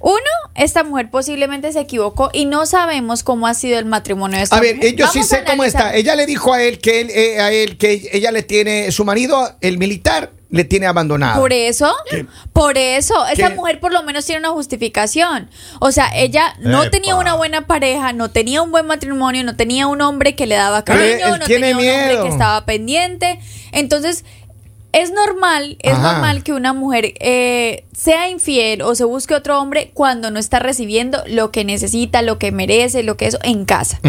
Uno, 0.00 0.18
esta 0.54 0.84
mujer 0.84 1.10
posiblemente 1.10 1.72
se 1.72 1.80
equivocó 1.80 2.30
y 2.32 2.46
no 2.46 2.66
sabemos 2.66 3.22
cómo 3.22 3.46
ha 3.46 3.54
sido 3.54 3.78
el 3.78 3.84
matrimonio 3.84 4.38
de 4.38 4.44
esta 4.44 4.56
A 4.56 4.60
ver, 4.60 4.76
mujer. 4.76 4.94
yo 4.96 5.06
sí 5.08 5.18
Vamos 5.18 5.28
sé 5.28 5.44
cómo 5.44 5.64
está. 5.64 5.94
Ella 5.94 6.14
le 6.16 6.26
dijo 6.26 6.52
a 6.52 6.62
él 6.62 6.78
que 6.78 7.00
él, 7.00 7.10
eh, 7.10 7.40
a 7.40 7.50
él 7.52 7.76
que 7.78 8.08
ella 8.12 8.30
le 8.30 8.42
tiene, 8.42 8.90
su 8.92 9.04
marido, 9.04 9.56
el 9.60 9.78
militar, 9.78 10.32
le 10.50 10.64
tiene 10.64 10.86
abandonado. 10.86 11.40
Por 11.40 11.52
eso, 11.52 11.94
por 12.54 12.78
eso, 12.78 13.26
esa 13.26 13.48
¿Qué? 13.50 13.54
mujer 13.54 13.80
por 13.80 13.92
lo 13.92 14.02
menos 14.02 14.24
tiene 14.24 14.38
una 14.38 14.48
justificación. 14.50 15.50
O 15.80 15.92
sea, 15.92 16.10
ella 16.14 16.54
no 16.60 16.82
Epa. 16.82 16.90
tenía 16.90 17.16
una 17.16 17.34
buena 17.34 17.66
pareja, 17.66 18.12
no 18.14 18.30
tenía 18.30 18.62
un 18.62 18.70
buen 18.70 18.86
matrimonio, 18.86 19.44
no 19.44 19.56
tenía 19.56 19.86
un 19.88 20.00
hombre 20.00 20.34
que 20.36 20.46
le 20.46 20.54
daba 20.54 20.84
cariño, 20.84 21.34
él 21.34 21.40
no 21.40 21.44
tiene 21.46 21.74
tenía 21.74 21.94
un 21.94 22.00
hombre 22.00 22.22
que 22.22 22.28
estaba 22.28 22.64
pendiente. 22.64 23.38
Entonces, 23.72 24.24
es 24.92 25.12
normal, 25.12 25.76
es 25.80 25.92
Ajá. 25.92 26.12
normal 26.14 26.42
que 26.42 26.52
una 26.52 26.72
mujer 26.72 27.12
eh, 27.20 27.84
sea 27.92 28.30
infiel 28.30 28.80
o 28.80 28.94
se 28.94 29.04
busque 29.04 29.34
otro 29.34 29.60
hombre 29.60 29.90
cuando 29.92 30.30
no 30.30 30.38
está 30.38 30.60
recibiendo 30.60 31.22
lo 31.26 31.50
que 31.50 31.64
necesita, 31.64 32.22
lo 32.22 32.38
que 32.38 32.52
merece, 32.52 33.02
lo 33.02 33.16
que 33.16 33.26
eso 33.26 33.38
en 33.42 33.64
casa. 33.66 34.00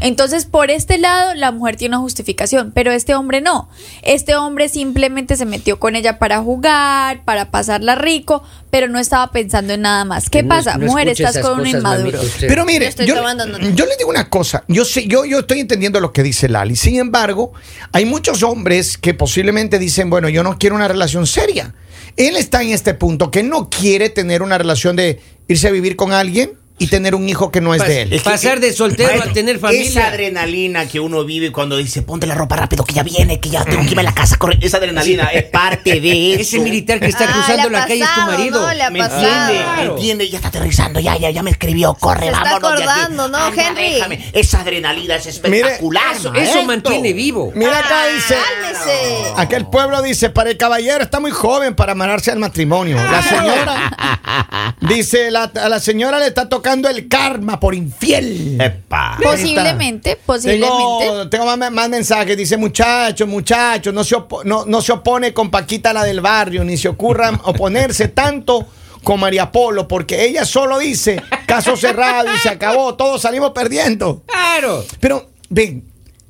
Entonces, 0.00 0.46
por 0.46 0.70
este 0.70 0.98
lado, 0.98 1.34
la 1.34 1.50
mujer 1.50 1.76
tiene 1.76 1.96
una 1.96 2.02
justificación, 2.02 2.70
pero 2.72 2.92
este 2.92 3.14
hombre 3.14 3.40
no. 3.40 3.68
Este 4.02 4.36
hombre 4.36 4.68
simplemente 4.68 5.36
se 5.36 5.44
metió 5.44 5.80
con 5.80 5.96
ella 5.96 6.18
para 6.18 6.40
jugar, 6.40 7.24
para 7.24 7.50
pasarla 7.50 7.96
rico, 7.96 8.42
pero 8.70 8.88
no 8.88 8.98
estaba 8.98 9.30
pensando 9.30 9.72
en 9.72 9.82
nada 9.82 10.04
más. 10.04 10.28
¿Qué 10.30 10.42
No- 10.42 10.48
pasa? 10.50 10.76
no 10.76 10.86
Mujer, 10.86 11.08
estás 11.08 11.38
con 11.38 11.60
un 11.60 11.66
inmaduro. 11.66 12.20
Pero 12.40 12.64
mire, 12.64 12.90
Yo 12.98 13.04
yo, 13.04 13.86
digo 13.98 14.10
una 14.10 14.28
cosa. 14.28 14.64
Yo 14.68 14.84
sé, 14.84 15.06
yo, 15.06 15.24
yo 15.24 15.40
estoy 15.40 15.60
entendiendo 15.60 16.00
lo 16.00 16.12
que 16.12 16.22
dice 16.22 16.48
Lali. 16.48 16.76
Sin 16.76 16.96
embargo, 16.98 17.52
hay 17.92 18.04
muchos 18.04 18.42
hombres 18.42 18.98
que 18.98 19.14
posiblemente 19.14 19.78
dicen, 19.78 20.10
bueno, 20.10 20.28
yo 20.28 20.42
no 20.42 20.58
quiero 20.58 20.76
una 20.76 20.88
relación 20.88 21.26
seria. 21.26 21.74
Él 22.16 22.36
está 22.36 22.62
en 22.62 22.70
este 22.70 22.94
punto 22.94 23.30
que 23.30 23.42
no 23.42 23.70
quiere 23.70 24.10
tener 24.10 24.42
una 24.42 24.58
relación 24.58 24.96
de 24.96 25.20
irse 25.46 25.68
a 25.68 25.70
vivir 25.70 25.96
con 25.96 26.12
alguien 26.12 26.52
y 26.78 26.86
tener 26.86 27.14
un 27.14 27.28
hijo 27.28 27.50
que 27.50 27.60
no 27.60 27.74
es 27.74 27.82
Pas- 27.82 27.86
de 27.88 28.02
él. 28.02 28.12
Es 28.12 28.22
que- 28.22 28.30
Pasar 28.30 28.60
de 28.60 28.72
soltero 28.72 29.08
Maestro, 29.10 29.30
a 29.30 29.34
tener 29.34 29.56
Esa 29.56 29.66
familia. 29.66 30.06
adrenalina 30.08 30.86
que 30.86 31.00
uno 31.00 31.24
vive 31.24 31.50
cuando 31.52 31.76
dice, 31.76 32.02
ponte 32.02 32.26
la 32.26 32.34
ropa 32.34 32.56
rápido, 32.56 32.84
que 32.84 32.92
ya 32.94 33.02
viene, 33.02 33.40
que 33.40 33.50
ya 33.50 33.64
tengo 33.64 33.80
que 33.82 33.88
irme 33.90 34.02
a 34.02 34.04
la 34.04 34.14
casa. 34.14 34.36
corre". 34.36 34.58
Esa 34.60 34.76
adrenalina 34.76 35.24
es 35.32 35.44
parte 35.44 36.00
de 36.00 36.32
eso. 36.34 36.40
Ese 36.42 36.58
militar 36.60 37.00
que 37.00 37.06
está 37.06 37.24
Ah, 37.28 37.32
cruzando 37.32 37.70
la 37.70 37.86
calle 37.86 38.02
es 38.02 38.14
tu 38.14 38.20
marido. 38.22 38.60
¿no? 38.66 38.74
Le 38.74 38.82
ha 38.82 38.90
¿Me 38.90 38.98
pasado. 39.00 39.22
entiende? 39.22 39.54
Claro. 39.64 39.76
¿Me 39.76 39.84
entiende? 39.98 40.28
Ya 40.30 40.36
está 40.38 40.48
aterrizando, 40.48 41.00
ya, 41.00 41.16
ya, 41.16 41.30
ya 41.30 41.42
me 41.42 41.50
escribió, 41.50 41.94
corre, 41.94 42.20
Se 42.20 42.26
está 42.28 42.42
vámonos 42.44 42.72
aquí. 42.72 42.82
acordando, 42.82 43.28
¿no, 43.28 43.38
Anda, 43.38 43.62
Henry? 43.68 43.94
déjame. 43.94 44.30
Esa 44.32 44.60
adrenalina 44.60 45.16
es 45.16 45.26
espectacular. 45.26 46.16
Eso, 46.36 46.62
mantiene 46.64 47.12
vivo. 47.12 47.50
Mira 47.54 47.78
acá 47.78 48.06
dice. 48.14 48.36
Cálmese. 48.36 49.32
Aquel 49.36 49.66
pueblo 49.66 50.00
dice, 50.02 50.30
para 50.30 50.50
el 50.50 50.56
caballero 50.56 51.02
está 51.02 51.18
muy 51.18 51.30
joven 51.32 51.74
para 51.74 51.92
amarrarse 51.92 52.30
al 52.30 52.38
matrimonio. 52.38 52.96
La 52.96 53.22
señora 53.22 54.76
dice, 54.82 55.30
la- 55.30 55.44
a 55.54 55.68
la 55.68 55.80
señora 55.80 56.18
le 56.18 56.26
está 56.26 56.48
tocando 56.48 56.67
el 56.72 57.08
karma 57.08 57.58
por 57.58 57.74
infiel. 57.74 58.60
Epa. 58.60 59.18
Posiblemente, 59.22 60.16
posiblemente. 60.24 60.74
Tengo, 61.00 61.28
tengo 61.28 61.56
más, 61.56 61.72
más 61.72 61.88
mensajes. 61.88 62.36
Dice, 62.36 62.56
muchachos, 62.56 63.26
muchachos, 63.28 63.92
no 63.94 64.04
se, 64.04 64.16
opo- 64.16 64.44
no, 64.44 64.64
no 64.66 64.80
se 64.82 64.92
opone 64.92 65.32
con 65.32 65.50
Paquita 65.50 65.92
la 65.92 66.04
del 66.04 66.20
barrio, 66.20 66.64
ni 66.64 66.76
se 66.76 66.88
ocurra 66.88 67.30
oponerse 67.44 68.08
tanto 68.08 68.66
con 69.02 69.20
María 69.20 69.50
Polo, 69.52 69.86
porque 69.88 70.24
ella 70.24 70.44
solo 70.44 70.78
dice, 70.78 71.22
caso 71.46 71.76
cerrado 71.76 72.28
y 72.34 72.38
se 72.38 72.48
acabó, 72.48 72.94
todos 72.96 73.22
salimos 73.22 73.52
perdiendo. 73.52 74.22
Claro. 74.26 74.84
Pero, 75.00 75.30
ven, 75.48 75.84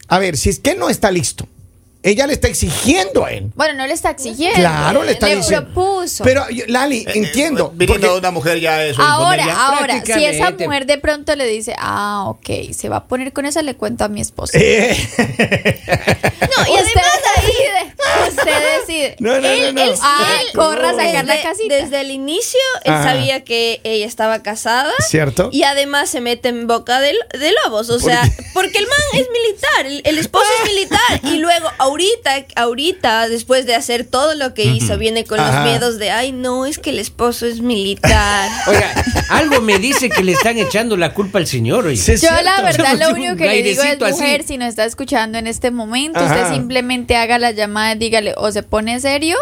a 0.09 0.19
ver, 0.19 0.37
si 0.37 0.51
es 0.51 0.59
que 0.61 0.75
no 0.77 0.89
está 0.89 1.11
listo, 1.11 1.47
ella 2.03 2.27
le 2.27 2.33
está 2.33 2.47
exigiendo 2.49 3.25
a 3.25 3.33
él. 3.33 3.51
Bueno, 3.57 3.75
no 3.75 3.87
le 3.87 3.93
está 3.93 4.11
exigiendo. 4.11 4.57
Claro, 4.61 5.03
le 5.03 5.13
está 5.13 5.27
diciendo. 5.27 5.67
propuso. 5.75 6.23
Pero, 6.25 6.45
Lali, 6.69 6.99
Eh, 7.07 7.13
entiendo. 7.17 7.67
eh, 7.73 7.77
Viniendo 7.77 8.07
porque- 8.07 8.19
una 8.21 8.31
mujer 8.31 8.61
ya 8.61 8.85
eso. 8.85 9.03
Ahora, 9.03 9.45
ya. 9.45 9.67
ahora, 9.67 10.03
si 10.05 10.25
esa 10.25 10.53
mujer 10.53 10.87
de 10.87 10.99
pronto 10.99 11.35
le 11.35 11.45
dice, 11.47 11.75
ah, 11.79 12.25
ok, 12.29 12.73
se 12.73 12.89
va 12.89 12.99
a 12.99 13.05
poner 13.09 13.33
con 13.33 13.47
esa, 13.47 13.63
le 13.63 13.75
cuento 13.75 14.05
a 14.05 14.09
mi 14.09 14.21
esposo. 14.21 14.53
Eh, 14.55 14.97
No, 16.59 16.75
y 16.75 16.77
además 16.77 17.18
usted 18.29 18.81
decide. 18.81 19.17
No, 19.21 19.41
no, 19.41 19.49
no, 19.49 19.73
no. 19.73 19.93
Ah, 20.03 20.27
corra 20.55 20.91
a 20.91 20.95
sacar 20.95 21.25
la 21.25 21.35
desde, 21.35 21.43
casita. 21.49 21.75
desde 21.75 22.01
el 22.01 22.11
inicio 22.11 22.59
él 22.85 22.93
Ajá. 22.93 23.05
sabía 23.15 23.45
que 23.45 23.81
ella 23.85 24.07
estaba 24.07 24.43
casada. 24.43 24.93
¿Cierto? 25.09 25.49
Y 25.53 25.63
además 25.65 26.09
se 26.11 26.21
mete 26.21 26.49
en 26.49 26.67
boca 26.67 27.01
de, 27.01 27.15
de 27.39 27.53
lobos. 27.65 27.91
O 27.91 27.99
sea, 27.99 28.23
porque 28.55 28.79
el 28.79 28.87
man 28.87 28.99
es 29.15 29.27
militar, 29.33 29.87
el, 29.87 30.03
el 30.05 30.19
esposo 30.19 30.47
es 30.65 30.73
militar. 30.75 31.21
Y 31.25 31.39
luego, 31.39 31.69
ahorita, 31.79 32.47
ahorita, 32.57 33.29
después 33.29 33.67
de 33.67 33.75
hacer 33.75 34.05
todo 34.05 34.35
lo 34.35 34.55
que 34.55 34.65
hizo, 34.65 34.99
viene 34.99 35.25
con 35.25 35.41
Ajá. 35.41 35.61
los 35.63 35.71
miedos 35.71 35.99
de, 35.99 36.11
ay, 36.11 36.33
no, 36.33 36.67
es 36.67 36.79
que 36.79 36.91
el 36.91 36.99
esposo 36.99 37.47
es 37.47 37.61
militar. 37.61 38.49
Oiga, 38.67 38.93
algo 39.31 39.61
me 39.61 39.79
dice 39.79 40.09
que 40.11 40.23
le 40.23 40.33
están 40.33 40.59
echando 40.59 40.97
la 40.97 41.15
culpa 41.15 41.39
al 41.39 41.47
señor. 41.47 41.87
oiga. 41.87 42.03
Sí, 42.03 42.13
es 42.13 42.23
Yo 42.23 42.29
cierto. 42.29 42.45
la 42.45 42.63
verdad 42.63 42.95
lo 42.99 43.11
único 43.15 43.37
que 43.37 43.47
le 43.47 43.63
digo 43.63 43.83
es 43.83 44.01
así. 44.03 44.13
mujer, 44.13 44.45
si 44.45 44.59
nos 44.59 44.69
está 44.69 44.85
escuchando 44.85 45.39
en 45.39 45.47
este 45.47 45.71
momento, 45.71 46.19
Ajá. 46.21 46.35
usted 46.35 46.55
simplemente 46.55 47.17
haga 47.17 47.39
la 47.39 47.51
llamada 47.53 47.97
y 47.99 48.11
dígale 48.21 48.35
o 48.37 48.51
se 48.53 48.63
pone 48.63 49.01
serio 49.01 49.37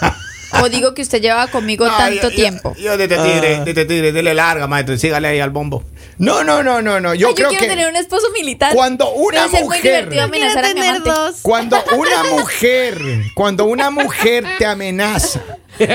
o 0.62 0.68
digo 0.68 0.94
que 0.94 1.02
usted 1.02 1.20
lleva 1.20 1.46
conmigo 1.48 1.86
No, 1.86 1.96
tanto 1.96 2.22
yo- 2.24 2.30
yo- 2.30 2.34
tiempo. 2.36 2.74
Yo, 2.78 2.96
de 2.96 3.04
este 3.04 3.84
tigre, 3.86 4.12
dele 4.12 4.34
larga, 4.34 4.66
maestro, 4.66 4.96
sígale 4.98 5.28
ahí 5.28 5.40
al 5.40 5.50
bombo. 5.50 5.82
No, 6.18 6.44
no, 6.44 6.62
no, 6.62 6.82
no, 6.82 7.00
no. 7.00 7.14
Yo 7.14 7.28
Ay, 7.28 7.32
yo 7.32 7.34
creo 7.34 7.48
quiero 7.48 7.62
que 7.64 7.68
tener 7.70 7.88
un 7.88 7.96
esposo 7.96 8.26
militar. 8.32 8.74
cuando 8.74 9.10
una 9.12 9.38
Debe 9.46 9.50
ser 9.50 9.60
muy 9.64 9.76
mujer- 9.78 9.82
divertido 9.82 10.26
Yo 10.26 10.30
quiero 10.30 10.46
amenazar 10.46 10.64
a 10.64 10.68
mi 10.68 10.74
tener 10.74 10.90
amante. 10.90 11.10
dos. 11.10 11.36
cuando 11.42 11.82
una 11.96 12.24
mujer, 12.24 12.98
cuando 13.34 13.64
una 13.64 13.90
mujer 13.90 14.44
te 14.58 14.66
amenaza, 14.66 15.40
te 15.78 15.86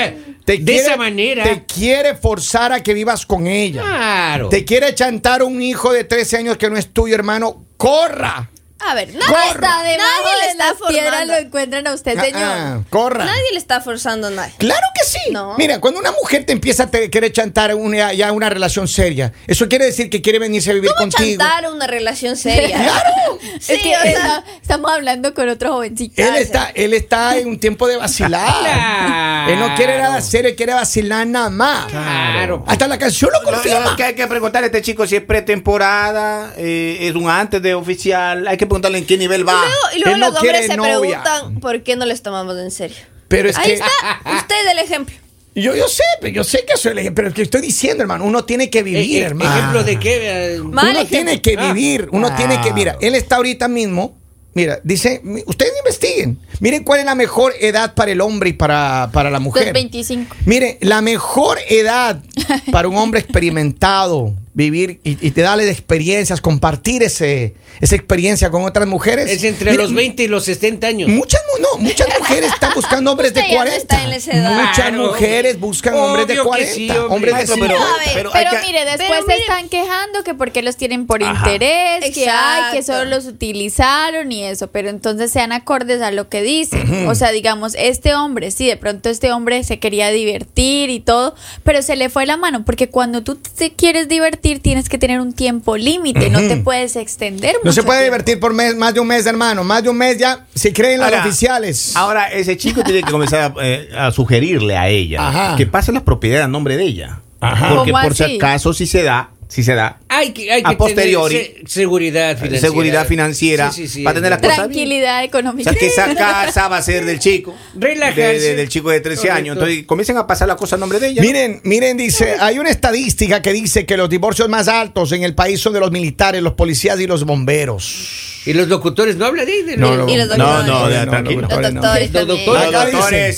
de 0.46 0.64
quiere, 0.64 0.76
esa 0.82 0.98
manera. 0.98 1.44
te 1.44 1.66
quiere 1.66 2.16
forzar 2.16 2.74
a 2.74 2.82
que 2.82 2.94
vivas 2.94 3.26
con 3.26 3.48
ella, 3.48 3.82
Claro. 3.84 4.50
te 4.50 4.66
quiere 4.66 4.94
chantar 4.96 5.44
un 5.44 5.62
hijo 5.62 5.94
de 5.94 6.04
13 6.04 6.38
años 6.38 6.58
que 6.58 6.70
no 6.70 6.78
es 6.78 6.92
tuyo, 6.92 7.14
hermano, 7.16 7.64
corra. 7.78 8.50
A 8.80 8.94
ver, 8.94 9.08
nadie, 9.16 9.26
Hasta 9.26 9.84
debajo 9.84 10.24
nadie 10.24 10.40
le 10.40 10.46
de 10.46 10.52
está 10.52 10.66
las 10.68 10.78
piedras 10.90 11.28
lo 11.28 11.36
encuentran 11.36 11.88
a 11.88 11.94
usted, 11.94 12.14
señor. 12.20 12.42
Ah, 12.44 12.76
ah, 12.80 12.84
corra. 12.90 13.26
Nadie 13.26 13.52
le 13.52 13.58
está 13.58 13.82
forzando 13.82 14.28
a 14.28 14.30
nadie. 14.30 14.54
Claro 14.60 14.86
que 14.94 15.04
sí. 15.06 15.32
No. 15.32 15.56
Mira, 15.58 15.80
cuando 15.82 16.00
una 16.00 16.12
mujer 16.12 16.46
te 16.46 16.54
empieza 16.54 16.84
a 16.84 16.88
te- 16.92 17.10
querer 17.10 17.32
chantar 17.32 17.74
una, 17.74 18.14
ya 18.14 18.32
una 18.32 18.50
relación 18.50 18.88
seria, 18.88 19.34
eso 19.48 19.68
quiere 19.68 19.86
decir 19.86 20.10
que 20.12 20.22
quiere 20.22 20.38
venirse 20.40 20.70
a 20.70 20.74
vivir 20.74 20.92
¿Cómo 20.96 21.10
contigo. 21.12 21.40
chantar 21.44 21.72
una 21.72 21.88
relación 21.88 22.38
seria? 22.38 22.78
Claro. 22.88 23.40
Sí, 23.60 23.74
es 23.74 23.82
que 23.82 23.96
o 23.98 24.02
sea, 24.02 24.12
está- 24.12 24.44
estamos 24.62 24.92
hablando 24.92 25.34
con 25.34 25.50
otro 25.50 25.74
jovencito. 25.74 26.22
Él 26.22 26.36
está, 26.36 26.72
él 26.76 26.94
está 26.94 27.38
en 27.38 27.48
un 27.50 27.60
tiempo 27.60 27.88
de 27.88 27.98
vacilar. 27.98 28.48
Claro. 28.60 29.52
Él 29.54 29.60
no 29.60 29.76
quiere 29.76 29.98
nada 30.00 30.22
serio, 30.22 30.50
él 30.52 30.56
quiere 30.56 30.74
vacilar 30.74 31.26
nada 31.28 31.50
más. 31.50 31.86
Claro. 31.88 32.64
Hasta 32.68 32.88
la 32.88 32.98
canción 33.00 33.32
lo 33.34 33.42
Lo, 33.42 33.52
lo 33.52 33.58
confirma. 33.58 33.96
que 33.96 34.04
hay 34.04 34.14
que 34.16 34.28
preguntarle 34.28 34.66
a 34.66 34.68
este 34.68 34.82
chico 34.82 35.06
si 35.08 35.16
es 35.16 35.24
pretemporada, 35.24 36.54
eh, 36.58 36.98
es 37.02 37.16
un 37.16 37.30
antes 37.30 37.62
de 37.62 37.74
oficial. 37.74 38.48
Hay 38.48 38.58
que 38.58 38.67
preguntarle 38.68 38.98
en 39.00 39.06
qué 39.06 39.18
nivel 39.18 39.48
va. 39.48 39.54
luego- 39.54 39.76
y 39.96 40.00
luego 40.00 40.14
Él 40.16 40.20
no 40.20 40.28
los 40.28 40.36
hombres 40.38 40.52
quiere 40.54 40.68
se 40.68 40.78
novia. 40.78 41.24
preguntan 41.24 41.60
por 41.60 41.84
qué 41.84 41.96
no 41.96 42.06
les 42.06 42.22
tomamos 42.22 42.58
en 42.58 42.72
serio. 42.72 42.98
Pero 43.28 43.50
es 43.50 43.58
Ahí 43.58 43.66
que 43.68 43.74
está, 43.76 43.88
usted 44.38 44.72
el 44.72 44.80
ejemplo. 44.80 45.16
yo, 45.56 45.76
yo 45.76 45.88
sé, 45.88 46.04
pero 46.22 46.34
yo 46.34 46.44
sé 46.44 46.64
que 46.66 46.78
soy 46.78 46.92
el 46.94 47.00
ejemplo, 47.00 47.16
pero 47.16 47.28
es 47.30 47.34
que 47.34 47.42
estoy 47.42 47.62
diciendo, 47.62 48.02
hermano, 48.04 48.24
uno 48.26 48.46
tiene 48.46 48.70
que 48.70 48.84
vivir, 48.84 49.18
Eh, 49.22 49.24
eh, 49.24 49.28
hermano. 49.28 49.58
¿Ejemplo 49.58 49.84
de 49.84 50.00
qué? 50.00 50.56
Eh, 50.56 50.60
Mal 50.60 50.70
uno 50.90 51.00
ejemplo. 51.00 51.10
tiene 51.10 51.42
que 51.42 51.56
Ah. 51.58 51.74
vivir, 51.74 52.08
uno 52.12 52.36
tiene 52.36 52.62
que, 52.62 52.72
mira, 52.74 52.96
él 53.02 53.16
está 53.16 53.36
ahorita 53.38 53.68
mismo, 53.68 54.16
mira, 54.54 54.80
dice, 54.84 55.22
ustedes 55.46 55.74
investiguen, 55.80 56.40
miren 56.60 56.84
cuál 56.84 57.00
es 57.02 57.06
la 57.06 57.16
mejor 57.16 57.54
edad 57.60 57.94
para 57.96 58.12
el 58.12 58.22
hombre 58.22 58.50
y 58.52 58.54
para, 58.54 59.10
para 59.12 59.30
la 59.30 59.40
mujer. 59.40 59.66
Los 59.66 59.74
25. 59.74 60.36
Mire, 60.46 60.78
la 60.82 61.02
mejor 61.02 61.58
edad 61.70 62.22
para 62.72 62.88
un 62.88 62.96
hombre 62.98 63.20
experimentado, 63.20 64.34
vivir 64.58 65.00
y, 65.04 65.18
y 65.26 65.32
te 65.32 65.42
darle 65.42 65.66
de 65.66 65.72
experiencias, 65.72 66.42
compartir 66.42 67.04
ese, 67.04 67.54
esa 67.80 67.96
experiencia 67.96 68.50
con 68.50 68.64
otras 68.64 68.88
mujeres. 68.88 69.30
Es 69.30 69.44
entre 69.44 69.70
Mire, 69.72 69.84
los 69.84 69.94
20 69.94 70.24
y 70.24 70.28
los 70.28 70.46
70 70.46 70.88
años. 70.88 71.10
Muchas, 71.10 71.40
mu- 71.54 71.62
no, 71.62 71.78
muchas 71.84 72.08
mujeres 72.20 72.52
están 72.52 72.72
buscando 72.74 73.12
hombres 73.12 73.36
de 73.36 73.42
Usted 73.42 73.52
ya 73.54 73.60
no 73.60 73.70
40. 73.70 73.78
está 73.78 74.04
en 74.04 74.14
esa 74.14 74.32
edad. 74.32 74.60
Muchas 74.60 74.76
Claro. 74.88 75.04
mujeres 75.06 75.60
buscan 75.60 75.94
hombres 75.94 76.26
de 76.26 76.34
Obvio 76.34 76.44
que 76.44 76.48
40. 76.50 76.74
sí, 76.74 76.90
hombre. 76.90 77.06
hombres 77.16 77.32
de 77.34 77.34
Maestro, 77.38 77.56
50. 77.56 77.76
pero- 77.78 78.14
pero 78.16 78.32
Pero 78.34 78.50
hay 78.50 78.56
que- 78.58 78.66
mire, 78.66 78.80
después 78.86 79.08
Pero 79.10 79.22
se 79.22 79.28
mire- 79.28 79.42
están 79.42 79.70
quejando 79.70 80.24
que 80.24 80.34
porque 80.34 80.62
los 80.64 80.76
tienen 80.76 81.06
por 81.06 81.24
Ajá. 81.24 81.34
interés, 81.54 82.12
que 82.16 82.28
hay, 82.28 82.76
que 82.76 82.82
solo 82.84 83.06
los 83.06 83.28
utilizaron 83.28 84.32
y 84.32 84.44
eso, 84.44 84.68
pero 84.72 84.90
entonces 84.90 85.32
sean 85.32 85.52
acordes 85.52 86.02
a 86.02 86.10
lo 86.12 86.30
que 86.30 86.42
dicen. 86.42 87.08
O 87.08 87.14
sea, 87.16 87.32
digamos, 87.32 87.74
este 87.78 88.16
hombre, 88.16 88.50
sí, 88.50 88.66
de 88.66 88.78
pronto 88.78 89.10
este 89.10 89.32
hombre 89.32 89.64
se 89.64 89.78
quería 89.80 90.10
divertir 90.10 90.90
y 90.90 91.00
todo, 91.00 91.36
pero 91.64 91.82
se 91.84 91.96
le 91.96 92.10
fue 92.10 92.26
la 92.26 92.38
mano, 92.38 92.66
porque 92.66 92.90
cuando 92.90 93.22
tú 93.24 93.36
te 93.36 93.74
quieres 93.74 94.08
divertir 94.08 94.47
tienes 94.56 94.90
que 94.90 94.98
tener 94.98 95.20
un 95.22 95.34
tiempo 95.34 95.78
límite, 95.78 96.30
no 96.30 96.40
te 96.40 96.58
puedes 96.58 96.96
extender. 96.96 97.56
No 97.64 97.72
se 97.72 97.84
puede 97.84 98.00
tiempo. 98.00 98.14
divertir 98.16 98.40
por 98.40 98.54
mes, 98.54 98.76
más 98.76 98.94
de 98.94 99.00
un 99.00 99.08
mes, 99.08 99.26
hermano. 99.26 99.64
Más 99.64 99.84
de 99.84 99.90
un 99.90 99.98
mes 99.98 100.18
ya 100.18 100.46
se 100.56 100.74
creen 100.74 101.00
las 101.00 101.10
Ahora- 101.12 101.26
oficiales. 101.26 101.96
Ahora, 101.96 102.28
ese 102.32 102.58
chico 102.58 102.84
tiene 102.84 103.04
que 103.04 103.12
comenzar 103.12 103.54
a, 103.58 103.66
eh, 103.66 103.90
a 103.98 104.12
sugerirle 104.12 104.76
a 104.78 104.88
ella 104.90 105.28
Ajá. 105.28 105.56
que 105.56 105.66
pase 105.68 105.92
las 105.92 106.04
propiedades 106.04 106.46
a 106.46 106.48
nombre 106.48 106.78
de 106.78 106.84
ella. 106.84 107.20
Ajá. 107.40 107.70
Porque 107.76 107.92
¿Cómo 107.92 108.04
por 108.04 108.16
si 108.16 108.36
acaso, 108.38 108.74
si 108.74 108.88
se 108.88 109.04
da, 109.04 109.30
si 109.58 109.64
se 109.64 109.74
da, 109.74 109.98
Hay 110.08 110.34
que, 110.34 110.52
hay 110.52 110.62
A 110.64 110.78
posteriori, 110.78 111.34
tener 111.36 111.62
se- 111.68 111.68
seguridad 111.80 112.36
financiera. 112.38 112.60
seguridad 112.62 113.08
financiera, 113.08 113.72
Sí, 113.72 113.88
sí, 113.88 113.94
sí, 113.96 114.04
va 114.04 114.12
a 114.12 114.14
tener 114.14 114.30
las 114.30 114.40
cosas 114.40 114.56
Tranquilidad 114.58 115.22
O 115.24 115.26
económica. 115.26 115.72
sea, 115.72 115.80
que 115.80 115.88
esa 115.88 116.14
casa 116.14 116.68
va 116.68 116.78
a 116.78 116.82
ser 116.84 117.06
del 117.06 117.18
chico. 117.18 117.56
De- 117.74 117.96
de- 117.96 118.56
del 118.56 118.70
chico 118.70 118.92
de 118.92 119.00
13 119.02 119.32
años. 119.32 119.56
Entonces, 119.56 119.84
comiencen 119.88 120.18
a 120.18 120.28
pasar 120.28 120.48
la 120.48 120.56
cosa 120.56 120.76
a 120.76 120.80
nombre 120.80 121.00
de 121.00 121.08
ella. 121.08 121.24
¿no? 121.24 121.28
Miren, 121.28 121.60
miren, 121.64 121.98
dice, 121.98 122.36
hay 122.40 122.60
una 122.60 122.70
estadística 122.70 123.42
que 123.42 123.52
dice 123.52 123.88
que 123.88 123.98
los 123.98 124.10
divorcios 124.10 124.48
más 124.48 124.68
altos 124.68 125.12
en 125.12 125.24
el 125.24 125.34
país 125.34 125.60
son 125.60 125.74
de 125.74 125.80
los 125.80 125.90
militares, 125.92 126.44
los 126.44 126.54
policías 126.54 127.00
y 127.00 127.08
los 127.08 127.24
bomberos. 127.26 128.44
Y 128.46 128.54
los 128.54 128.68
locutores 128.68 129.16
no 129.18 129.26
hablan 129.26 129.46
de 129.48 129.64
de- 129.64 129.78
No, 129.78 129.96
no, 129.96 130.08
Y 130.08 130.16
los 130.18 130.28
No, 130.28 130.36
doctores. 130.38 130.68
no, 130.68 130.80
No, 130.80 131.82
no. 131.82 131.94
dice- 131.96 133.34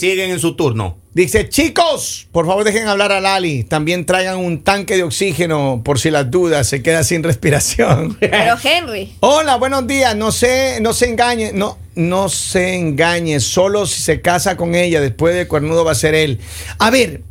Dice, 1.19 1.49
chicos, 1.49 2.29
por 2.31 2.47
favor 2.47 2.63
dejen 2.63 2.87
hablar 2.87 3.11
a 3.11 3.19
Lali. 3.19 3.65
También 3.65 4.05
traigan 4.05 4.37
un 4.37 4.63
tanque 4.63 4.95
de 4.95 5.03
oxígeno 5.03 5.81
por 5.83 5.99
si 5.99 6.11
las 6.11 6.31
dudas, 6.31 6.65
se 6.65 6.81
queda 6.81 7.03
sin 7.03 7.23
respiración. 7.25 8.15
Pero 8.21 8.55
Henry, 8.63 9.13
Hola, 9.19 9.57
buenos 9.57 9.85
días. 9.85 10.15
No 10.15 10.31
se, 10.31 10.79
no 10.79 10.93
se 10.93 11.09
engañe, 11.09 11.51
no, 11.53 11.77
no 11.95 12.29
se 12.29 12.75
engañe. 12.75 13.41
Solo 13.41 13.85
si 13.85 14.01
se 14.01 14.21
casa 14.21 14.55
con 14.55 14.75
ella, 14.75 15.01
después 15.01 15.35
de 15.35 15.45
cuernudo 15.45 15.83
va 15.83 15.91
a 15.91 15.95
ser 15.95 16.15
él. 16.15 16.39
A 16.77 16.89
ver, 16.89 17.21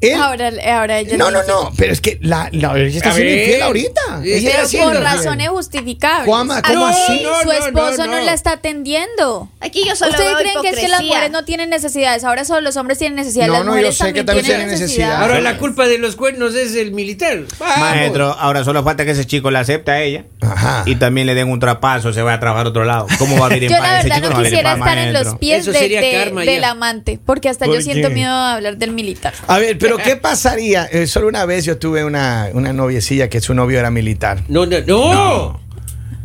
él. 0.00 0.14
Ahora, 0.20 0.50
ahora 0.76 0.98
ella 0.98 1.16
no, 1.16 1.30
no, 1.30 1.44
no, 1.44 1.70
pero 1.76 1.92
es 1.92 2.00
que 2.00 2.18
la, 2.22 2.48
la- 2.50 2.76
ella 2.76 2.96
está 2.96 3.12
siendo 3.12 3.32
infiel 3.32 3.62
ahorita. 3.62 4.09
Pero 4.22 4.84
por 4.84 5.00
razones 5.02 5.48
justificables. 5.48 6.26
Juanma, 6.26 6.62
¿cómo 6.62 6.86
Aquí 6.86 6.96
así? 7.00 7.22
No, 7.22 7.40
Su 7.42 7.50
esposo 7.52 8.06
no, 8.06 8.12
no, 8.12 8.18
no. 8.18 8.24
la 8.24 8.32
está 8.34 8.52
atendiendo. 8.52 9.48
aquí 9.60 9.84
yo 9.86 9.96
solo 9.96 10.10
¿Ustedes 10.12 10.34
creen 10.38 10.62
que 10.62 10.68
es 10.68 10.74
que 10.76 10.88
las 10.88 11.00
hipocresía. 11.00 11.06
mujeres 11.06 11.30
no 11.30 11.44
tienen 11.44 11.70
necesidades? 11.70 12.24
Ahora 12.24 12.44
solo 12.44 12.60
los 12.60 12.76
hombres 12.76 12.98
tienen 12.98 13.16
necesidades. 13.16 13.48
No, 13.52 13.58
las 13.58 13.64
no, 13.66 13.78
yo 13.80 13.92
sé 13.92 14.12
que 14.12 14.24
también 14.24 14.46
tienen 14.46 14.68
necesidad. 14.68 15.22
Ahora 15.22 15.40
la 15.40 15.58
culpa 15.58 15.86
de 15.86 15.98
los 15.98 16.16
cuernos 16.16 16.54
es 16.54 16.74
el 16.74 16.92
militar. 16.92 17.40
Vamos. 17.58 17.78
Maestro, 17.78 18.32
ahora 18.32 18.64
solo 18.64 18.82
falta 18.84 19.04
que 19.04 19.12
ese 19.12 19.26
chico 19.26 19.50
la 19.50 19.60
acepte 19.60 19.90
a 19.90 20.00
ella. 20.02 20.24
Ajá. 20.40 20.82
Y 20.86 20.96
también 20.96 21.26
le 21.26 21.34
den 21.34 21.48
un 21.48 21.60
trapazo, 21.60 22.12
se 22.12 22.22
va 22.22 22.34
a 22.34 22.40
trabajar 22.40 22.66
a 22.66 22.68
otro 22.70 22.84
lado. 22.84 23.06
¿Cómo 23.18 23.38
va 23.38 23.46
a 23.46 23.48
vivir 23.48 23.64
en 23.64 23.70
Yo 23.70 23.82
la 23.82 24.00
Ese 24.00 24.08
verdad 24.08 24.16
chico 24.16 24.30
no 24.30 24.36
a 24.38 24.42
quisiera 24.42 24.72
estar 24.74 24.98
en 24.98 25.12
los 25.12 25.34
pies 25.36 25.66
del 25.66 26.64
amante, 26.64 27.18
porque 27.24 27.48
hasta 27.48 27.66
¿Por 27.66 27.74
yo 27.74 27.82
siento 27.82 28.10
miedo 28.10 28.32
de 28.34 28.52
hablar 28.52 28.76
del 28.76 28.92
militar. 28.92 29.34
A 29.46 29.58
ver, 29.58 29.78
pero 29.78 29.96
¿qué 29.98 30.16
pasaría? 30.16 30.88
Eh, 30.90 31.06
solo 31.06 31.28
una 31.28 31.44
vez 31.44 31.64
yo 31.64 31.78
tuve 31.78 32.04
una 32.04 32.50
noviecilla 32.72 33.28
que 33.28 33.40
su 33.40 33.54
novio 33.54 33.78
era 33.78 33.90
militar. 33.90 34.09
No, 34.48 34.64
no, 34.66 34.78
no. 34.86 35.60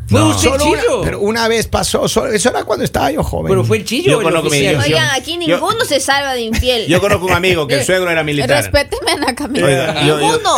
Fue 0.07 0.19
No. 0.19 0.27
un 0.27 0.33
Solo 0.39 0.65
una- 0.65 0.81
chillo. 0.81 1.01
pero 1.03 1.19
una 1.19 1.47
vez 1.47 1.67
pasó, 1.67 2.07
solo- 2.07 2.31
eso 2.31 2.49
era 2.49 2.63
cuando 2.63 2.85
estaba 2.85 3.11
yo 3.11 3.23
joven. 3.23 3.49
Pero 3.49 3.63
fue 3.63 3.77
el 3.77 3.85
chillo. 3.85 4.11
Yo 4.11 4.21
conozco 4.21 4.49
mi- 4.49 4.61
yo- 4.63 4.79
Oigan, 4.79 5.09
aquí 5.15 5.33
Yo- 5.33 5.55
ninguno 5.55 5.83
se 5.85 5.99
salva 5.99 6.33
de 6.35 6.41
infiel. 6.41 6.85
Yo 6.87 6.99
conozco 7.01 7.25
un 7.25 7.33
amigo 7.33 7.65
que 7.67 7.75
el 7.79 7.85
suegro 7.85 8.09
era 8.11 8.23
militar. 8.23 8.49
Respéteme, 8.63 9.11
Ana 9.13 9.33
Camila. 9.35 9.93
Ninguno. 10.03 10.55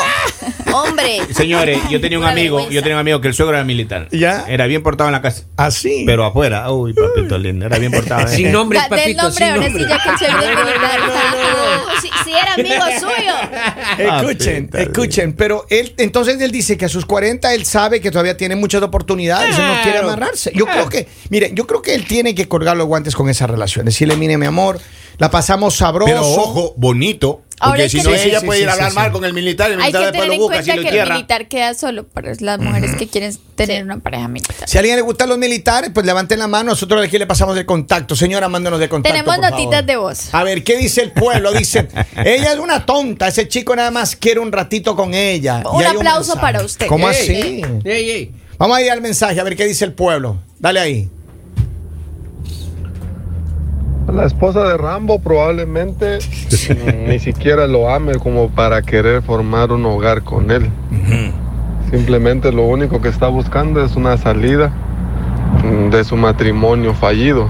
Hombre. 0.73 1.21
señores, 1.33 1.79
yo 1.89 1.99
tenía 2.01 2.19
un 2.19 2.25
amigo, 2.25 2.69
yo 2.69 2.81
tenía 2.81 2.95
un 2.95 2.99
amigo 2.99 3.21
que 3.21 3.29
el 3.29 3.33
suegro 3.33 3.55
era 3.55 3.63
militar. 3.63 4.09
¿Ya? 4.11 4.43
Era 4.49 4.67
bien 4.67 4.83
portado 4.83 5.07
en 5.07 5.13
la 5.13 5.21
casa. 5.21 5.43
Así. 5.55 6.03
Pero 6.05 6.25
afuera, 6.25 6.69
uy, 6.71 6.93
papito 6.93 7.37
lindo, 7.37 7.65
era 7.65 7.79
bien 7.79 7.91
portado. 7.91 8.27
¿eh? 8.27 8.35
Sin 8.35 8.51
nombre, 8.51 8.77
Da- 8.77 8.89
del 8.89 8.99
papito. 9.15 9.23
nombre, 9.23 9.45
sin 9.45 9.53
ahora 9.55 9.67
sí, 9.67 9.73
nombre. 9.73 9.89
ya 9.89 10.03
que 10.03 10.09
el 10.09 10.17
suegro 10.17 10.65
militar. 10.65 10.99
Si, 12.01 12.09
si 12.25 12.31
era 12.35 12.53
amigo 12.53 12.85
suyo. 12.99 13.33
Escuchen, 13.97 14.69
Ah, 14.73 14.81
escuchen, 14.81 15.33
pero 15.33 15.65
él, 15.69 15.93
entonces 15.97 16.39
él 16.41 16.51
dice 16.51 16.77
que 16.77 16.85
a 16.85 16.89
sus 16.89 17.05
40 17.05 17.53
él 17.53 17.65
sabe 17.65 18.01
que 18.01 18.11
todavía 18.11 18.35
tiene 18.37 18.55
muchas 18.55 18.81
oportunidades 18.83 19.36
no 19.45 19.55
Claro. 19.55 19.83
quiere 19.83 19.97
amarrarse. 19.99 20.51
Yo 20.55 20.65
creo 20.65 20.89
que, 20.89 21.07
mire, 21.29 21.51
yo 21.53 21.67
creo 21.67 21.81
que 21.81 21.93
él 21.95 22.05
tiene 22.07 22.33
que 22.35 22.47
colgar 22.47 22.75
los 22.77 22.87
guantes 22.87 23.15
con 23.15 23.29
esa 23.29 23.47
relación. 23.47 23.85
Decirle, 23.85 24.15
mire, 24.15 24.37
mi 24.37 24.45
amor, 24.45 24.79
la 25.17 25.29
pasamos 25.31 25.75
sabroso. 25.75 26.05
Pero 26.11 26.21
ojo, 26.27 26.73
bonito. 26.77 27.41
Porque 27.59 27.81
hay 27.81 27.89
si 27.89 27.97
que 27.97 28.03
no, 28.03 28.09
ella 28.13 28.39
Sí, 28.39 28.45
puede 28.45 28.59
sí, 28.59 28.63
ir 28.65 28.69
a 28.69 28.73
hablar 28.73 28.89
sí. 28.91 28.95
mal 28.95 29.11
con 29.11 29.25
el 29.25 29.33
militar 29.33 29.71
y 29.71 29.73
el 29.73 29.79
Hay 29.81 29.85
militar 29.91 30.01
que 30.01 30.05
después 30.05 30.21
tener 30.21 30.27
lo 30.37 30.43
en 30.43 30.47
cuenta 30.47 30.63
que 30.63 30.79
el 30.79 30.85
entierra. 30.85 31.13
militar 31.15 31.47
queda 31.47 31.73
solo 31.73 32.07
para 32.07 32.31
las 32.39 32.59
mujeres 32.59 32.95
que 32.97 33.07
quieren 33.07 33.35
tener 33.55 33.83
una 33.83 33.97
pareja 33.97 34.27
militar. 34.27 34.69
Si 34.69 34.77
a 34.77 34.81
alguien 34.81 34.95
le 34.95 35.01
gustan 35.01 35.27
los 35.27 35.39
militares, 35.39 35.89
pues 35.91 36.05
levanten 36.05 36.37
la 36.37 36.47
mano. 36.47 36.69
Nosotros 36.69 37.03
aquí 37.03 37.17
le 37.17 37.25
pasamos 37.25 37.57
el 37.57 37.65
contacto. 37.65 38.15
Señora, 38.15 38.47
mándanos 38.47 38.79
de 38.79 38.87
contacto. 38.87 39.11
Tenemos 39.11 39.35
por 39.37 39.43
notitas 39.49 39.71
favor. 39.71 39.85
de 39.87 39.95
voz. 39.97 40.33
A 40.35 40.43
ver, 40.43 40.63
¿qué 40.63 40.77
dice 40.77 41.01
el 41.01 41.11
pueblo? 41.13 41.51
Dice, 41.51 41.87
ella 42.23 42.53
es 42.53 42.59
una 42.59 42.85
tonta. 42.85 43.27
Ese 43.27 43.47
chico 43.47 43.75
nada 43.75 43.89
más 43.89 44.15
quiere 44.15 44.39
un 44.39 44.51
ratito 44.51 44.95
con 44.95 45.15
ella. 45.15 45.63
Un 45.73 45.81
Y 45.81 45.85
hay 45.85 45.95
aplauso 45.95 46.35
para 46.39 46.63
usted. 46.63 46.85
¿Cómo 46.85 47.09
Ey, 47.09 47.15
así? 47.15 47.61
ey, 47.85 48.09
ey. 48.11 48.31
Vamos 48.57 48.77
a 48.77 48.81
ir 48.81 48.89
al 48.89 49.01
mensaje, 49.01 49.39
a 49.39 49.43
ver 49.43 49.55
qué 49.55 49.65
dice 49.65 49.85
el 49.85 49.93
pueblo. 49.93 50.37
Dale 50.59 50.79
ahí. 50.79 51.09
La 54.11 54.25
esposa 54.25 54.63
de 54.63 54.77
Rambo 54.77 55.19
probablemente 55.19 56.17
ni 57.07 57.19
siquiera 57.19 57.67
lo 57.67 57.93
ame 57.93 58.15
como 58.15 58.49
para 58.49 58.81
querer 58.81 59.21
formar 59.21 59.71
un 59.71 59.85
hogar 59.85 60.23
con 60.23 60.49
él. 60.49 60.71
Simplemente 61.91 62.51
lo 62.51 62.63
único 62.63 62.99
que 62.99 63.09
está 63.09 63.27
buscando 63.27 63.83
es 63.85 63.95
una 63.95 64.17
salida 64.17 64.73
de 65.91 66.03
su 66.03 66.15
matrimonio 66.15 66.95
fallido. 66.95 67.47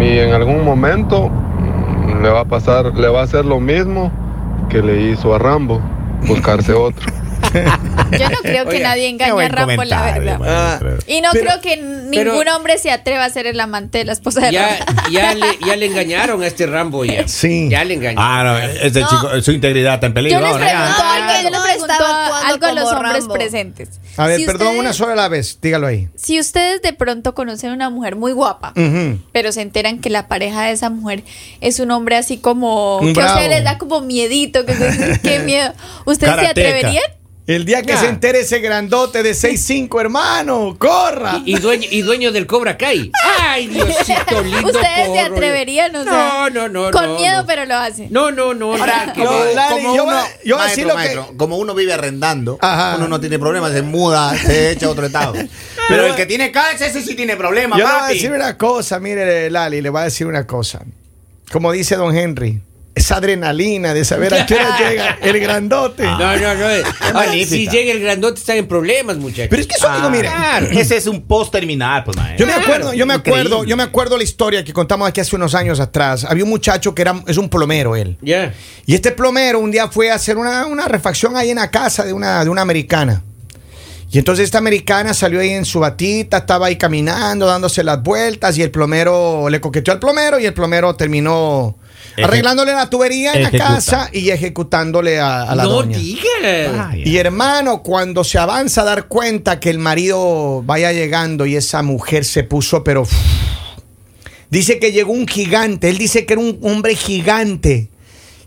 Y 0.00 0.18
en 0.18 0.32
algún 0.32 0.64
momento 0.64 1.28
mm, 1.28 2.22
le 2.22 2.30
va 2.30 2.40
a 2.40 2.44
pasar, 2.44 2.94
le 2.94 3.08
va 3.08 3.20
a 3.20 3.24
hacer 3.24 3.44
lo 3.44 3.60
mismo 3.60 4.10
que 4.70 4.80
le 4.80 5.10
hizo 5.10 5.34
a 5.34 5.38
Rambo, 5.38 5.82
buscarse 6.26 6.72
otro. 6.72 7.17
Yo 7.52 8.28
no 8.30 8.38
creo 8.42 8.64
que 8.66 8.76
Oiga, 8.76 8.88
nadie 8.90 9.08
engañe 9.08 9.44
a 9.44 9.48
Rambo, 9.48 9.84
la 9.84 10.02
verdad. 10.12 10.38
maestro. 10.38 10.98
Y 11.06 11.20
no 11.20 11.30
Pero- 11.32 11.44
creo 11.44 11.60
que 11.60 11.76
ningún 11.76 12.48
hombre 12.48 12.78
se 12.78 12.90
atreva 12.90 13.24
a 13.24 13.30
ser 13.30 13.46
el 13.46 13.58
amante 13.60 13.98
de 13.98 14.04
la 14.04 14.12
esposa 14.12 14.40
de 14.40 14.52
Ya, 14.52 14.78
Rambo. 14.86 15.02
ya, 15.10 15.34
le, 15.34 15.46
ya 15.66 15.76
le 15.76 15.86
engañaron 15.86 16.42
a 16.42 16.46
este 16.46 16.66
Rambo 16.66 17.04
ya. 17.04 17.26
Sí. 17.28 17.68
Ya 17.70 17.84
le 17.84 17.94
engañaron. 17.94 18.24
Ah, 18.24 18.44
no, 18.44 18.58
ese 18.58 19.00
No. 19.00 19.08
chico, 19.08 19.42
su 19.42 19.52
integridad 19.52 19.94
está 19.94 20.06
en 20.06 20.14
peligro. 20.14 20.38
Yo 20.40 20.44
les 20.46 20.52
ahora, 20.52 20.66
pregunto. 20.66 21.02
Ah, 21.04 21.14
algo, 21.14 21.42
yo 21.42 21.50
no 21.50 21.66
les 21.66 21.72
pregunto 21.72 21.92
estaba 21.92 22.24
actuando 22.26 22.46
algo 22.52 22.66
a 22.66 22.72
los 22.72 22.92
hombres 22.92 23.18
Rambo. 23.20 23.34
presentes. 23.34 23.88
A 24.16 24.26
ver, 24.26 24.38
Si 24.40 24.46
perdón, 24.46 24.68
ustedes- 24.68 24.80
una 24.80 24.92
sola 24.92 25.12
a 25.12 25.16
la 25.16 25.28
vez. 25.28 25.58
Dígalo 25.62 25.86
ahí. 25.86 26.08
Si 26.16 26.40
ustedes 26.40 26.82
de 26.82 26.92
pronto 26.92 27.34
conocen 27.34 27.70
una 27.72 27.90
mujer 27.90 28.16
muy 28.16 28.32
guapa, 28.32 28.72
pero 29.32 29.52
se 29.52 29.62
enteran 29.62 30.00
que 30.00 30.10
la 30.10 30.28
pareja 30.28 30.62
de 30.64 30.72
esa 30.72 30.90
mujer 30.90 31.22
es 31.60 31.78
un 31.80 31.90
hombre 31.90 32.16
así 32.16 32.38
como 32.38 32.98
Un 32.98 33.12
que 33.14 33.20
a 33.20 33.24
bravo. 33.24 33.38
ustedes 33.38 33.56
les 33.56 33.64
da 33.64 33.78
como 33.78 34.00
miedito, 34.00 34.64
que 34.66 34.72
ustedes 34.72 34.98
dicen, 34.98 35.20
qué 35.22 35.38
miedo. 35.40 35.72
¿Ustedes 36.04 36.34
se 36.40 36.46
atreverían? 36.46 37.02
El 37.48 37.64
día 37.64 37.80
que 37.80 37.94
Ya. 37.94 37.96
se 38.00 38.08
entere 38.08 38.40
ese 38.40 38.60
grandote 38.60 39.22
de 39.22 39.30
6'5, 39.32 39.98
hermano, 40.02 40.76
corra. 40.78 41.40
Y, 41.46 41.56
y 41.56 41.58
dueño, 41.58 41.88
y 41.90 42.02
dueño 42.02 42.30
del 42.30 42.46
Cobra 42.46 42.76
Kai. 42.76 43.10
Ay, 43.40 43.66
Diosito 43.68 44.42
lindo. 44.42 44.66
Ustedes 44.66 45.12
se 45.14 45.18
atreverían, 45.20 45.96
o 45.96 46.04
sea, 46.04 46.12
No, 46.12 46.50
no, 46.50 46.68
no. 46.68 46.90
Con 46.90 47.06
no, 47.06 47.14
miedo, 47.18 47.38
no. 47.40 47.46
pero 47.46 47.64
lo 47.64 47.74
hacen. 47.76 48.08
No, 48.10 48.30
no, 48.30 48.52
no. 48.52 48.76
nada 48.76 49.14
que 49.14 49.24
no. 49.24 49.44
Lali, 49.54 49.82
como 49.82 49.96
yo 49.96 50.02
uno, 50.04 50.12
voy 50.12 50.22
a- 50.22 50.44
yo 50.44 50.58
maestro, 50.58 50.82
lo 50.84 50.90
que- 50.90 50.94
maestro, 50.96 51.34
como 51.38 51.56
uno 51.56 51.74
vive 51.74 51.94
arrendando, 51.94 52.58
Ajá. 52.60 52.96
uno 52.98 53.08
no 53.08 53.18
tiene 53.18 53.38
problemas, 53.38 53.72
se 53.72 53.80
muda, 53.80 54.36
se 54.36 54.72
echa 54.72 54.84
a 54.84 54.90
otro 54.90 55.06
estado. 55.06 55.32
Pero 55.88 56.04
el 56.06 56.14
que 56.16 56.26
tiene 56.26 56.52
casa, 56.52 56.84
ese 56.84 57.00
sí 57.00 57.14
tiene 57.14 57.34
problemas, 57.36 57.78
Yo 57.78 57.86
le 57.86 57.92
voy 57.94 58.02
a 58.02 58.06
decir 58.08 58.30
una 58.30 58.58
cosa, 58.58 59.00
mire, 59.00 59.50
Lali, 59.50 59.80
le 59.80 59.88
voy 59.88 60.02
a 60.02 60.04
decir 60.04 60.26
una 60.26 60.46
cosa. 60.46 60.82
Como 61.50 61.72
dice 61.72 61.96
don 61.96 62.14
Henry, 62.14 62.60
esa 62.98 63.16
adrenalina 63.16 63.94
de 63.94 64.04
saber 64.04 64.32
a 64.34 64.46
qué 64.46 64.54
hora 64.54 64.76
llega 64.90 65.18
el 65.22 65.40
grandote. 65.40 66.04
No, 66.04 66.18
no, 66.18 66.54
no. 66.54 66.64
Ahora, 66.66 66.82
magnífica. 67.14 67.48
si 67.56 67.68
llega 67.68 67.92
el 67.92 68.00
grandote, 68.00 68.40
están 68.40 68.56
en 68.58 68.68
problemas, 68.68 69.16
muchachos. 69.16 69.48
Pero 69.50 69.62
es 69.62 69.68
que 69.68 69.74
eso, 69.76 69.88
Ah, 69.88 69.96
digo, 69.96 70.10
mire, 70.10 70.30
Ese 70.80 70.96
es 70.96 71.06
un 71.06 71.22
post 71.22 71.52
terminal, 71.52 72.04
pues, 72.04 72.16
maestro. 72.16 72.46
Yo 72.46 72.52
me 72.52 72.62
acuerdo, 72.62 72.92
yo 72.94 73.06
me 73.06 73.14
acuerdo, 73.14 73.42
Increíble. 73.42 73.70
yo 73.70 73.76
me 73.76 73.82
acuerdo 73.82 74.16
la 74.18 74.24
historia 74.24 74.62
que 74.64 74.72
contamos 74.72 75.08
aquí 75.08 75.20
hace 75.20 75.34
unos 75.36 75.54
años 75.54 75.80
atrás. 75.80 76.24
Había 76.24 76.44
un 76.44 76.50
muchacho 76.50 76.94
que 76.94 77.02
era, 77.02 77.22
es 77.26 77.36
un 77.38 77.48
plomero 77.48 77.96
él. 77.96 78.18
Ya. 78.20 78.52
Y 78.86 78.94
este 78.94 79.12
plomero 79.12 79.58
un 79.60 79.70
día 79.70 79.88
fue 79.88 80.10
a 80.10 80.14
hacer 80.14 80.36
una, 80.36 80.66
una 80.66 80.86
refacción 80.88 81.36
ahí 81.36 81.50
en 81.50 81.56
la 81.56 81.70
casa 81.70 82.04
de 82.04 82.12
una, 82.12 82.44
de 82.44 82.50
una 82.50 82.62
americana. 82.62 83.22
Y 84.10 84.18
entonces 84.18 84.44
esta 84.46 84.56
americana 84.56 85.12
salió 85.12 85.38
ahí 85.40 85.50
en 85.50 85.66
su 85.66 85.80
batita, 85.80 86.38
estaba 86.38 86.66
ahí 86.68 86.76
caminando, 86.76 87.44
dándose 87.46 87.84
las 87.84 88.02
vueltas, 88.02 88.56
y 88.56 88.62
el 88.62 88.70
plomero 88.70 89.50
le 89.50 89.60
coqueteó 89.60 89.92
al 89.92 90.00
plomero 90.00 90.38
y 90.38 90.46
el 90.46 90.54
plomero 90.54 90.96
terminó 90.96 91.76
arreglándole 92.24 92.72
la 92.72 92.88
tubería 92.90 93.32
en 93.34 93.42
la 93.42 93.50
casa 93.50 94.10
y 94.12 94.30
ejecutándole 94.30 95.18
a, 95.20 95.42
a 95.42 95.54
la 95.54 95.62
no 95.64 95.70
doña. 95.70 95.98
Y 97.04 97.16
hermano, 97.16 97.82
cuando 97.82 98.24
se 98.24 98.38
avanza 98.38 98.82
a 98.82 98.84
dar 98.84 99.06
cuenta 99.08 99.60
que 99.60 99.70
el 99.70 99.78
marido 99.78 100.62
vaya 100.64 100.92
llegando 100.92 101.46
y 101.46 101.56
esa 101.56 101.82
mujer 101.82 102.24
se 102.24 102.44
puso, 102.44 102.82
pero 102.84 103.04
dice 104.50 104.78
que 104.78 104.92
llegó 104.92 105.12
un 105.12 105.26
gigante. 105.26 105.88
Él 105.88 105.98
dice 105.98 106.26
que 106.26 106.34
era 106.34 106.42
un 106.42 106.58
hombre 106.62 106.94
gigante. 106.94 107.90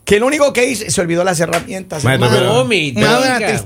Que 0.03 0.19
lo 0.19 0.25
único 0.27 0.51
que 0.51 0.65
hizo, 0.67 0.89
se 0.89 0.99
olvidó 1.01 1.23
las 1.23 1.39
herramientas. 1.39 2.03
Maestro, 2.03 2.27
hermano. 2.27 2.43
pero- 2.43 2.53
No, 2.59 2.65
mi 2.65 2.91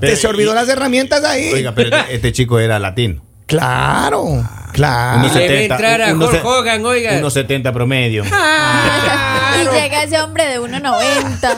Pero, 0.00 0.16
se 0.16 0.26
olvidó 0.26 0.52
y- 0.52 0.54
las 0.54 0.68
herramientas 0.68 1.24
ahí. 1.24 1.50
Oiga, 1.52 1.74
pero 1.74 1.96
este, 1.96 2.14
este 2.14 2.32
chico 2.32 2.58
era 2.60 2.78
latino. 2.78 3.22
Claro, 3.46 4.46
claro. 4.76 5.18
Uno 5.20 5.28
se- 5.28 5.48
Le 5.48 5.64
entrar 5.64 6.02
a 6.02 6.12
uno 6.12 6.26
Hulk 6.26 6.34
se- 6.40 6.46
Hogan, 6.46 6.84
oiga. 6.86 7.12
1.70 7.20 7.72
promedio. 7.72 8.22
Claro. 8.24 9.62
Y 9.62 9.74
llega 9.80 10.02
ese 10.04 10.20
hombre 10.20 10.46
de 10.46 10.60
1.90. 10.60 11.38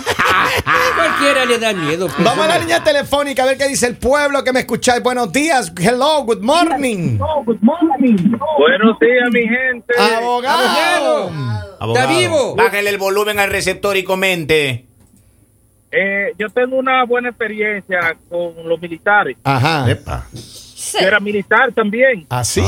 Cualquiera 0.96 1.44
le 1.44 1.58
da 1.58 1.72
miedo. 1.72 2.06
pues, 2.06 2.24
Vamos 2.24 2.44
a 2.44 2.48
la 2.48 2.58
línea 2.58 2.82
telefónica 2.82 3.42
a 3.42 3.46
ver 3.46 3.58
qué 3.58 3.68
dice 3.68 3.86
el 3.86 3.96
pueblo 3.96 4.42
que 4.44 4.52
me 4.52 4.60
escucháis. 4.60 5.02
Buenos 5.02 5.32
días. 5.32 5.72
Hello, 5.78 6.22
good 6.24 6.40
morning. 6.40 7.18
Buenos 7.18 8.98
días, 9.00 9.28
mi 9.32 9.42
gente. 9.42 9.94
Abogado. 10.16 11.30
Abogado, 11.80 11.94
¿Está 11.94 12.06
vivo? 12.06 12.56
Bájale 12.56 12.90
el 12.90 12.98
volumen 12.98 13.38
al 13.38 13.50
receptor 13.50 13.96
y 13.96 14.04
comente. 14.04 14.86
Eh, 15.90 16.32
yo 16.38 16.48
tengo 16.50 16.76
una 16.76 17.04
buena 17.04 17.30
experiencia 17.30 18.16
con 18.28 18.68
los 18.68 18.80
militares. 18.80 19.36
Ajá. 19.44 19.90
Epa. 19.90 20.26
Yo 20.92 21.06
era 21.06 21.20
militar 21.20 21.72
también. 21.72 22.26
Así. 22.30 22.62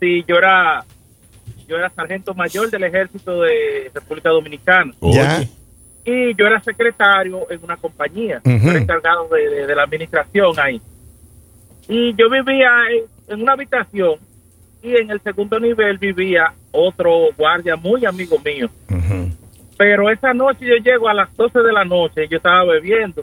Sí, 0.00 0.24
yo 0.28 0.36
era, 0.36 0.84
yo 1.66 1.76
era 1.76 1.90
sargento 1.90 2.34
mayor 2.34 2.70
del 2.70 2.84
ejército 2.84 3.42
de 3.42 3.90
República 3.94 4.30
Dominicana. 4.30 4.92
Ya. 5.00 5.42
Y 6.04 6.34
yo 6.36 6.46
era 6.46 6.60
secretario 6.62 7.50
en 7.50 7.62
una 7.62 7.76
compañía. 7.76 8.40
Ujú. 8.44 8.58
Yo 8.64 8.70
era 8.70 8.78
encargado 8.80 9.28
de, 9.28 9.48
de- 9.48 9.66
de 9.66 9.74
la 9.74 9.82
administración 9.82 10.52
ahí. 10.58 10.80
Y 11.88 12.14
yo 12.16 12.30
vivía 12.30 12.70
en, 12.90 13.04
en 13.34 13.42
una 13.42 13.52
habitación 13.54 14.16
y 14.82 14.94
en 14.96 15.10
el 15.10 15.20
segundo 15.20 15.58
nivel 15.58 15.98
vivía 15.98 16.52
otro 16.70 17.28
guardia 17.36 17.76
muy 17.76 18.04
amigo 18.06 18.38
mío. 18.44 18.70
Pero 19.76 20.10
esa 20.10 20.32
noche 20.34 20.66
yo 20.66 20.74
llego 20.76 21.08
a 21.08 21.14
las 21.14 21.34
12 21.36 21.60
de 21.60 21.72
la 21.72 21.84
noche, 21.84 22.26
yo 22.28 22.36
estaba 22.38 22.64
bebiendo. 22.64 23.22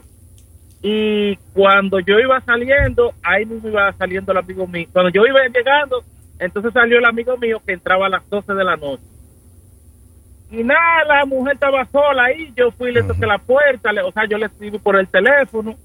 Y 0.82 1.36
cuando 1.56 2.00
yo 2.00 2.18
iba 2.20 2.38
saliendo, 2.42 3.14
ahí 3.22 3.46
mismo 3.46 3.70
iba 3.70 3.90
saliendo 3.94 4.30
el 4.30 4.38
amigo 4.38 4.66
mío. 4.66 4.86
Cuando 4.92 5.10
yo 5.10 5.24
iba 5.26 5.40
llegando, 5.48 6.04
entonces 6.38 6.70
salió 6.74 6.98
el 6.98 7.04
amigo 7.06 7.34
mío 7.38 7.62
que 7.66 7.72
entraba 7.72 8.06
a 8.06 8.10
las 8.10 8.28
12 8.28 8.52
de 8.52 8.62
la 8.62 8.76
noche. 8.76 9.02
Y 10.50 10.62
nada, 10.62 11.04
la 11.06 11.24
mujer 11.24 11.54
estaba 11.54 11.86
sola 11.86 12.24
ahí. 12.24 12.52
Yo 12.54 12.70
fui 12.72 12.90
y 12.90 12.92
le 12.92 13.02
toqué 13.04 13.24
la 13.26 13.38
puerta, 13.38 13.90
le- 13.90 14.02
o 14.02 14.12
sea, 14.12 14.26
yo 14.28 14.36
le 14.36 14.46
escribí 14.46 14.78
por 14.78 14.96
el 14.96 15.08
teléfono. 15.08 15.76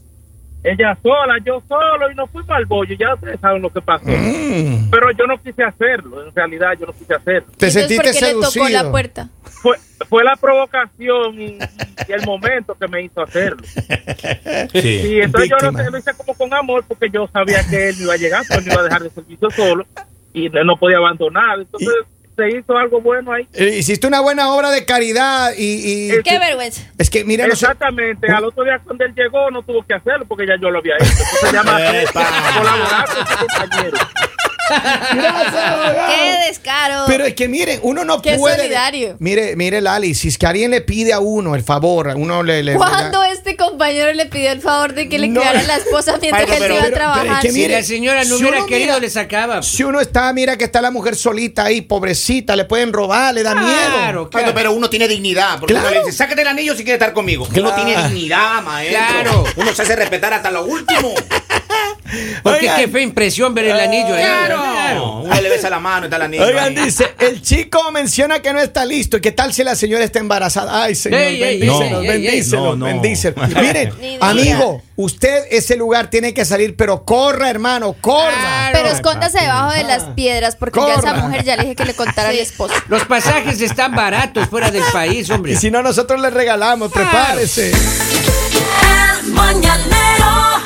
Ella 0.63 0.95
sola, 1.01 1.37
yo 1.43 1.61
solo, 1.67 2.11
y 2.11 2.15
nos 2.15 2.29
fuimos 2.29 2.49
al 2.51 2.65
bollo. 2.65 2.95
Ya 2.95 3.15
ustedes 3.15 3.39
saben 3.39 3.61
lo 3.63 3.69
que 3.71 3.81
pasó. 3.81 4.05
Mm. 4.07 4.89
Pero 4.91 5.11
yo 5.11 5.25
no 5.25 5.37
quise 5.41 5.63
hacerlo, 5.63 6.27
en 6.27 6.35
realidad 6.35 6.73
yo 6.79 6.85
no 6.85 6.93
quise 6.93 7.15
hacerlo. 7.15 7.47
Te 7.57 7.67
Entonces, 7.67 7.73
sentiste 7.73 8.03
¿por 8.03 8.13
qué 8.13 8.21
le 8.21 8.31
tocó 8.33 8.45
seducido. 8.51 8.83
la 8.83 8.91
puerta? 8.91 9.29
fue, 9.61 9.77
fue 10.09 10.23
la 10.23 10.35
provocación 10.35 11.39
y, 11.39 11.57
y 12.07 12.11
el 12.11 12.25
momento 12.25 12.75
que 12.75 12.87
me 12.87 13.03
hizo 13.03 13.21
hacerlo. 13.21 13.61
Sí. 14.73 14.79
Y 15.05 15.21
entonces 15.21 15.49
yo 15.49 15.57
Víctima. 15.57 15.83
lo, 15.83 15.89
lo 15.91 15.97
hice 15.97 16.13
como 16.15 16.33
con 16.35 16.53
amor 16.53 16.83
porque 16.87 17.09
yo 17.09 17.27
sabía 17.31 17.63
que 17.69 17.89
él 17.89 17.95
iba 17.99 18.13
a 18.13 18.17
llegar, 18.17 18.43
pues 18.47 18.65
no 18.65 18.71
iba 18.73 18.81
a 18.81 18.85
dejar 18.85 19.03
de 19.03 19.09
servicio 19.11 19.49
solo 19.51 19.85
y 20.33 20.49
no 20.49 20.63
no 20.63 20.77
podía 20.77 20.97
abandonar. 20.97 21.59
Entonces 21.59 21.93
se 22.35 22.49
hizo 22.57 22.77
algo 22.77 23.01
bueno 23.01 23.31
ahí. 23.33 23.47
Eh, 23.53 23.77
Hiciste 23.79 24.07
una 24.07 24.21
buena 24.21 24.53
obra 24.53 24.71
de 24.71 24.85
caridad 24.85 25.51
y, 25.57 26.11
y- 26.17 26.23
Qué 26.23 26.39
vergüenza. 26.39 26.81
es 26.97 27.09
que 27.09 27.23
sé- 27.55 27.65
Exactamente, 27.65 28.31
al 28.31 28.45
otro 28.45 28.63
día 28.63 28.79
cuando 28.83 29.05
él 29.05 29.13
llegó 29.15 29.49
no 29.51 29.61
tuvo 29.63 29.83
que 29.85 29.93
hacerlo 29.93 30.25
porque 30.25 30.47
ya 30.47 30.55
yo 30.61 30.69
lo 30.71 30.79
había 30.79 30.95
hecho. 30.95 31.11
Me 31.43 32.03
Epa. 32.03 32.25
colaborar 32.57 33.05
con 33.05 33.27
su 33.27 33.37
compañero. 33.47 33.97
Qué 35.11 36.47
descaro. 36.49 37.03
Pero 37.07 37.25
es 37.25 37.33
que 37.35 37.47
miren, 37.47 37.79
uno 37.83 38.03
no 38.05 38.21
Qué 38.21 38.35
puede. 38.37 38.55
solidario. 38.57 39.15
Mire, 39.19 39.55
mire, 39.55 39.81
Lali, 39.81 40.13
si 40.15 40.27
es 40.29 40.37
que 40.37 40.45
alguien 40.47 40.71
le 40.71 40.81
pide 40.81 41.13
a 41.13 41.19
uno 41.19 41.55
el 41.55 41.63
favor, 41.63 42.09
a 42.09 42.15
uno 42.15 42.43
le. 42.43 42.63
le 42.63 42.75
¿Cuándo 42.75 43.23
este 43.23 43.55
compañero 43.55 44.11
le 44.13 44.25
pidió 44.27 44.51
el 44.51 44.61
favor 44.61 44.93
de 44.93 45.09
que 45.09 45.19
le 45.19 45.27
No. 45.27 45.39
cuidara 45.41 45.59
a 45.59 45.63
la 45.63 45.75
esposa 45.77 46.17
mientras 46.21 46.47
Maestro, 46.47 46.55
él 46.55 46.61
pero- 46.61 46.73
iba 46.75 46.81
a 46.81 46.83
pero- 46.85 46.95
pero 46.95 47.11
es 47.11 47.13
trabajar? 47.15 47.41
que 47.41 47.51
Si 47.51 47.59
mire, 47.59 47.73
la 47.75 47.83
señora 47.83 48.23
no 48.23 48.37
si 48.37 48.43
hubiera 48.43 48.65
querido, 48.65 48.87
mira- 48.95 48.99
le 48.99 49.09
sacaba. 49.09 49.63
Si 49.63 49.83
uno 49.83 49.99
está, 50.01 50.31
mira 50.33 50.57
que 50.57 50.63
está 50.65 50.81
la 50.81 50.91
mujer 50.91 51.15
solita 51.15 51.65
ahí, 51.65 51.81
pobrecita, 51.81 52.55
le 52.55 52.65
pueden 52.65 52.93
robar, 52.93 53.33
le 53.33 53.43
da 53.43 53.53
Claro, 53.53 53.67
miedo. 53.67 54.29
Claro. 54.29 54.51
pero 54.53 54.71
uno 54.73 54.89
tiene 54.89 55.07
dignidad. 55.07 55.59
Porque 55.59 55.73
Claro. 55.73 55.87
uno 55.89 55.97
le 55.99 56.05
dice, 56.05 56.17
sácate 56.17 56.41
el 56.41 56.47
anillo 56.47 56.73
si 56.75 56.83
quieres 56.83 56.99
estar 57.01 57.13
conmigo. 57.13 57.47
Que 57.49 57.59
uno 57.59 57.69
Claro. 57.73 57.85
tiene 57.85 58.07
dignidad, 58.07 58.61
maestro. 58.61 58.99
Claro. 59.21 59.43
Uno 59.55 59.73
se 59.73 59.81
hace 59.81 59.95
respetar 59.95 60.33
hasta 60.33 60.51
lo 60.51 60.65
último. 60.65 61.13
Porque 62.43 62.59
Oigan. 62.61 62.77
qué 62.81 62.87
fea 62.87 63.01
impresión 63.01 63.53
ver 63.53 63.65
el 63.65 63.79
anillo 63.79 64.13
ahí. 64.15 64.23
Claro. 64.23 65.19
Uno 65.21 65.41
le 65.41 65.49
besa 65.49 65.69
la 65.69 65.79
mano 65.79 66.01
y 66.01 66.07
está 66.07 66.17
el 66.17 66.21
anillo. 66.23 66.45
Oigan, 66.45 66.77
ahí. 66.77 66.85
dice, 66.85 67.13
el 67.19 67.41
chico 67.41 67.91
menciona 67.91 68.41
que 68.41 68.51
no 68.53 68.59
está 68.59 68.83
listo. 68.85 69.17
¿Y 69.17 69.21
qué 69.21 69.31
tal 69.31 69.53
si 69.53 69.63
la 69.63 69.75
señora 69.75 70.03
está 70.03 70.19
embarazada? 70.19 70.83
Ay, 70.83 70.95
señor, 70.95 71.21
Ey, 71.21 71.41
ey, 71.41 71.59
bendícenos, 71.59 71.81
ey, 72.03 72.07
ey, 72.09 72.15
ey, 72.17 72.21
bendícenos, 72.25 72.63
no, 72.65 72.75
no. 72.75 72.85
bendícenos. 72.85 73.49
Miren, 73.55 73.93
Ni 74.01 74.17
amigo, 74.19 74.81
usted 74.97 75.45
ese 75.51 75.75
lugar 75.77 76.09
tiene 76.09 76.33
que 76.33 76.43
salir, 76.43 76.75
pero 76.75 77.05
corra, 77.05 77.49
hermano, 77.49 77.93
corra. 78.01 78.31
Claro. 78.31 78.77
Pero 78.81 78.89
escóndase 78.95 79.39
debajo 79.39 79.71
de 79.71 79.83
las 79.83 80.03
piedras 80.15 80.55
porque 80.55 80.79
ya 80.79 80.93
esa 80.95 81.01
Corra. 81.01 81.15
mujer 81.27 81.43
ya 81.43 81.55
le 81.55 81.63
dije 81.63 81.75
que 81.75 81.85
le 81.85 81.93
contara 81.93 82.29
al 82.29 82.39
esposo. 82.39 82.73
Los 82.89 83.05
pasajes 83.05 83.61
están 83.61 83.95
baratos 83.95 84.47
fuera 84.49 84.69
del 84.71 84.83
país, 84.91 85.29
hombre. 85.29 85.53
Y 85.53 85.55
si 85.55 85.71
no, 85.71 85.81
nosotros 85.81 86.19
le 86.19 86.29
regalamos, 86.29 86.91
prepárese. 86.91 87.71
El 89.21 89.31
mañanero 89.31 90.61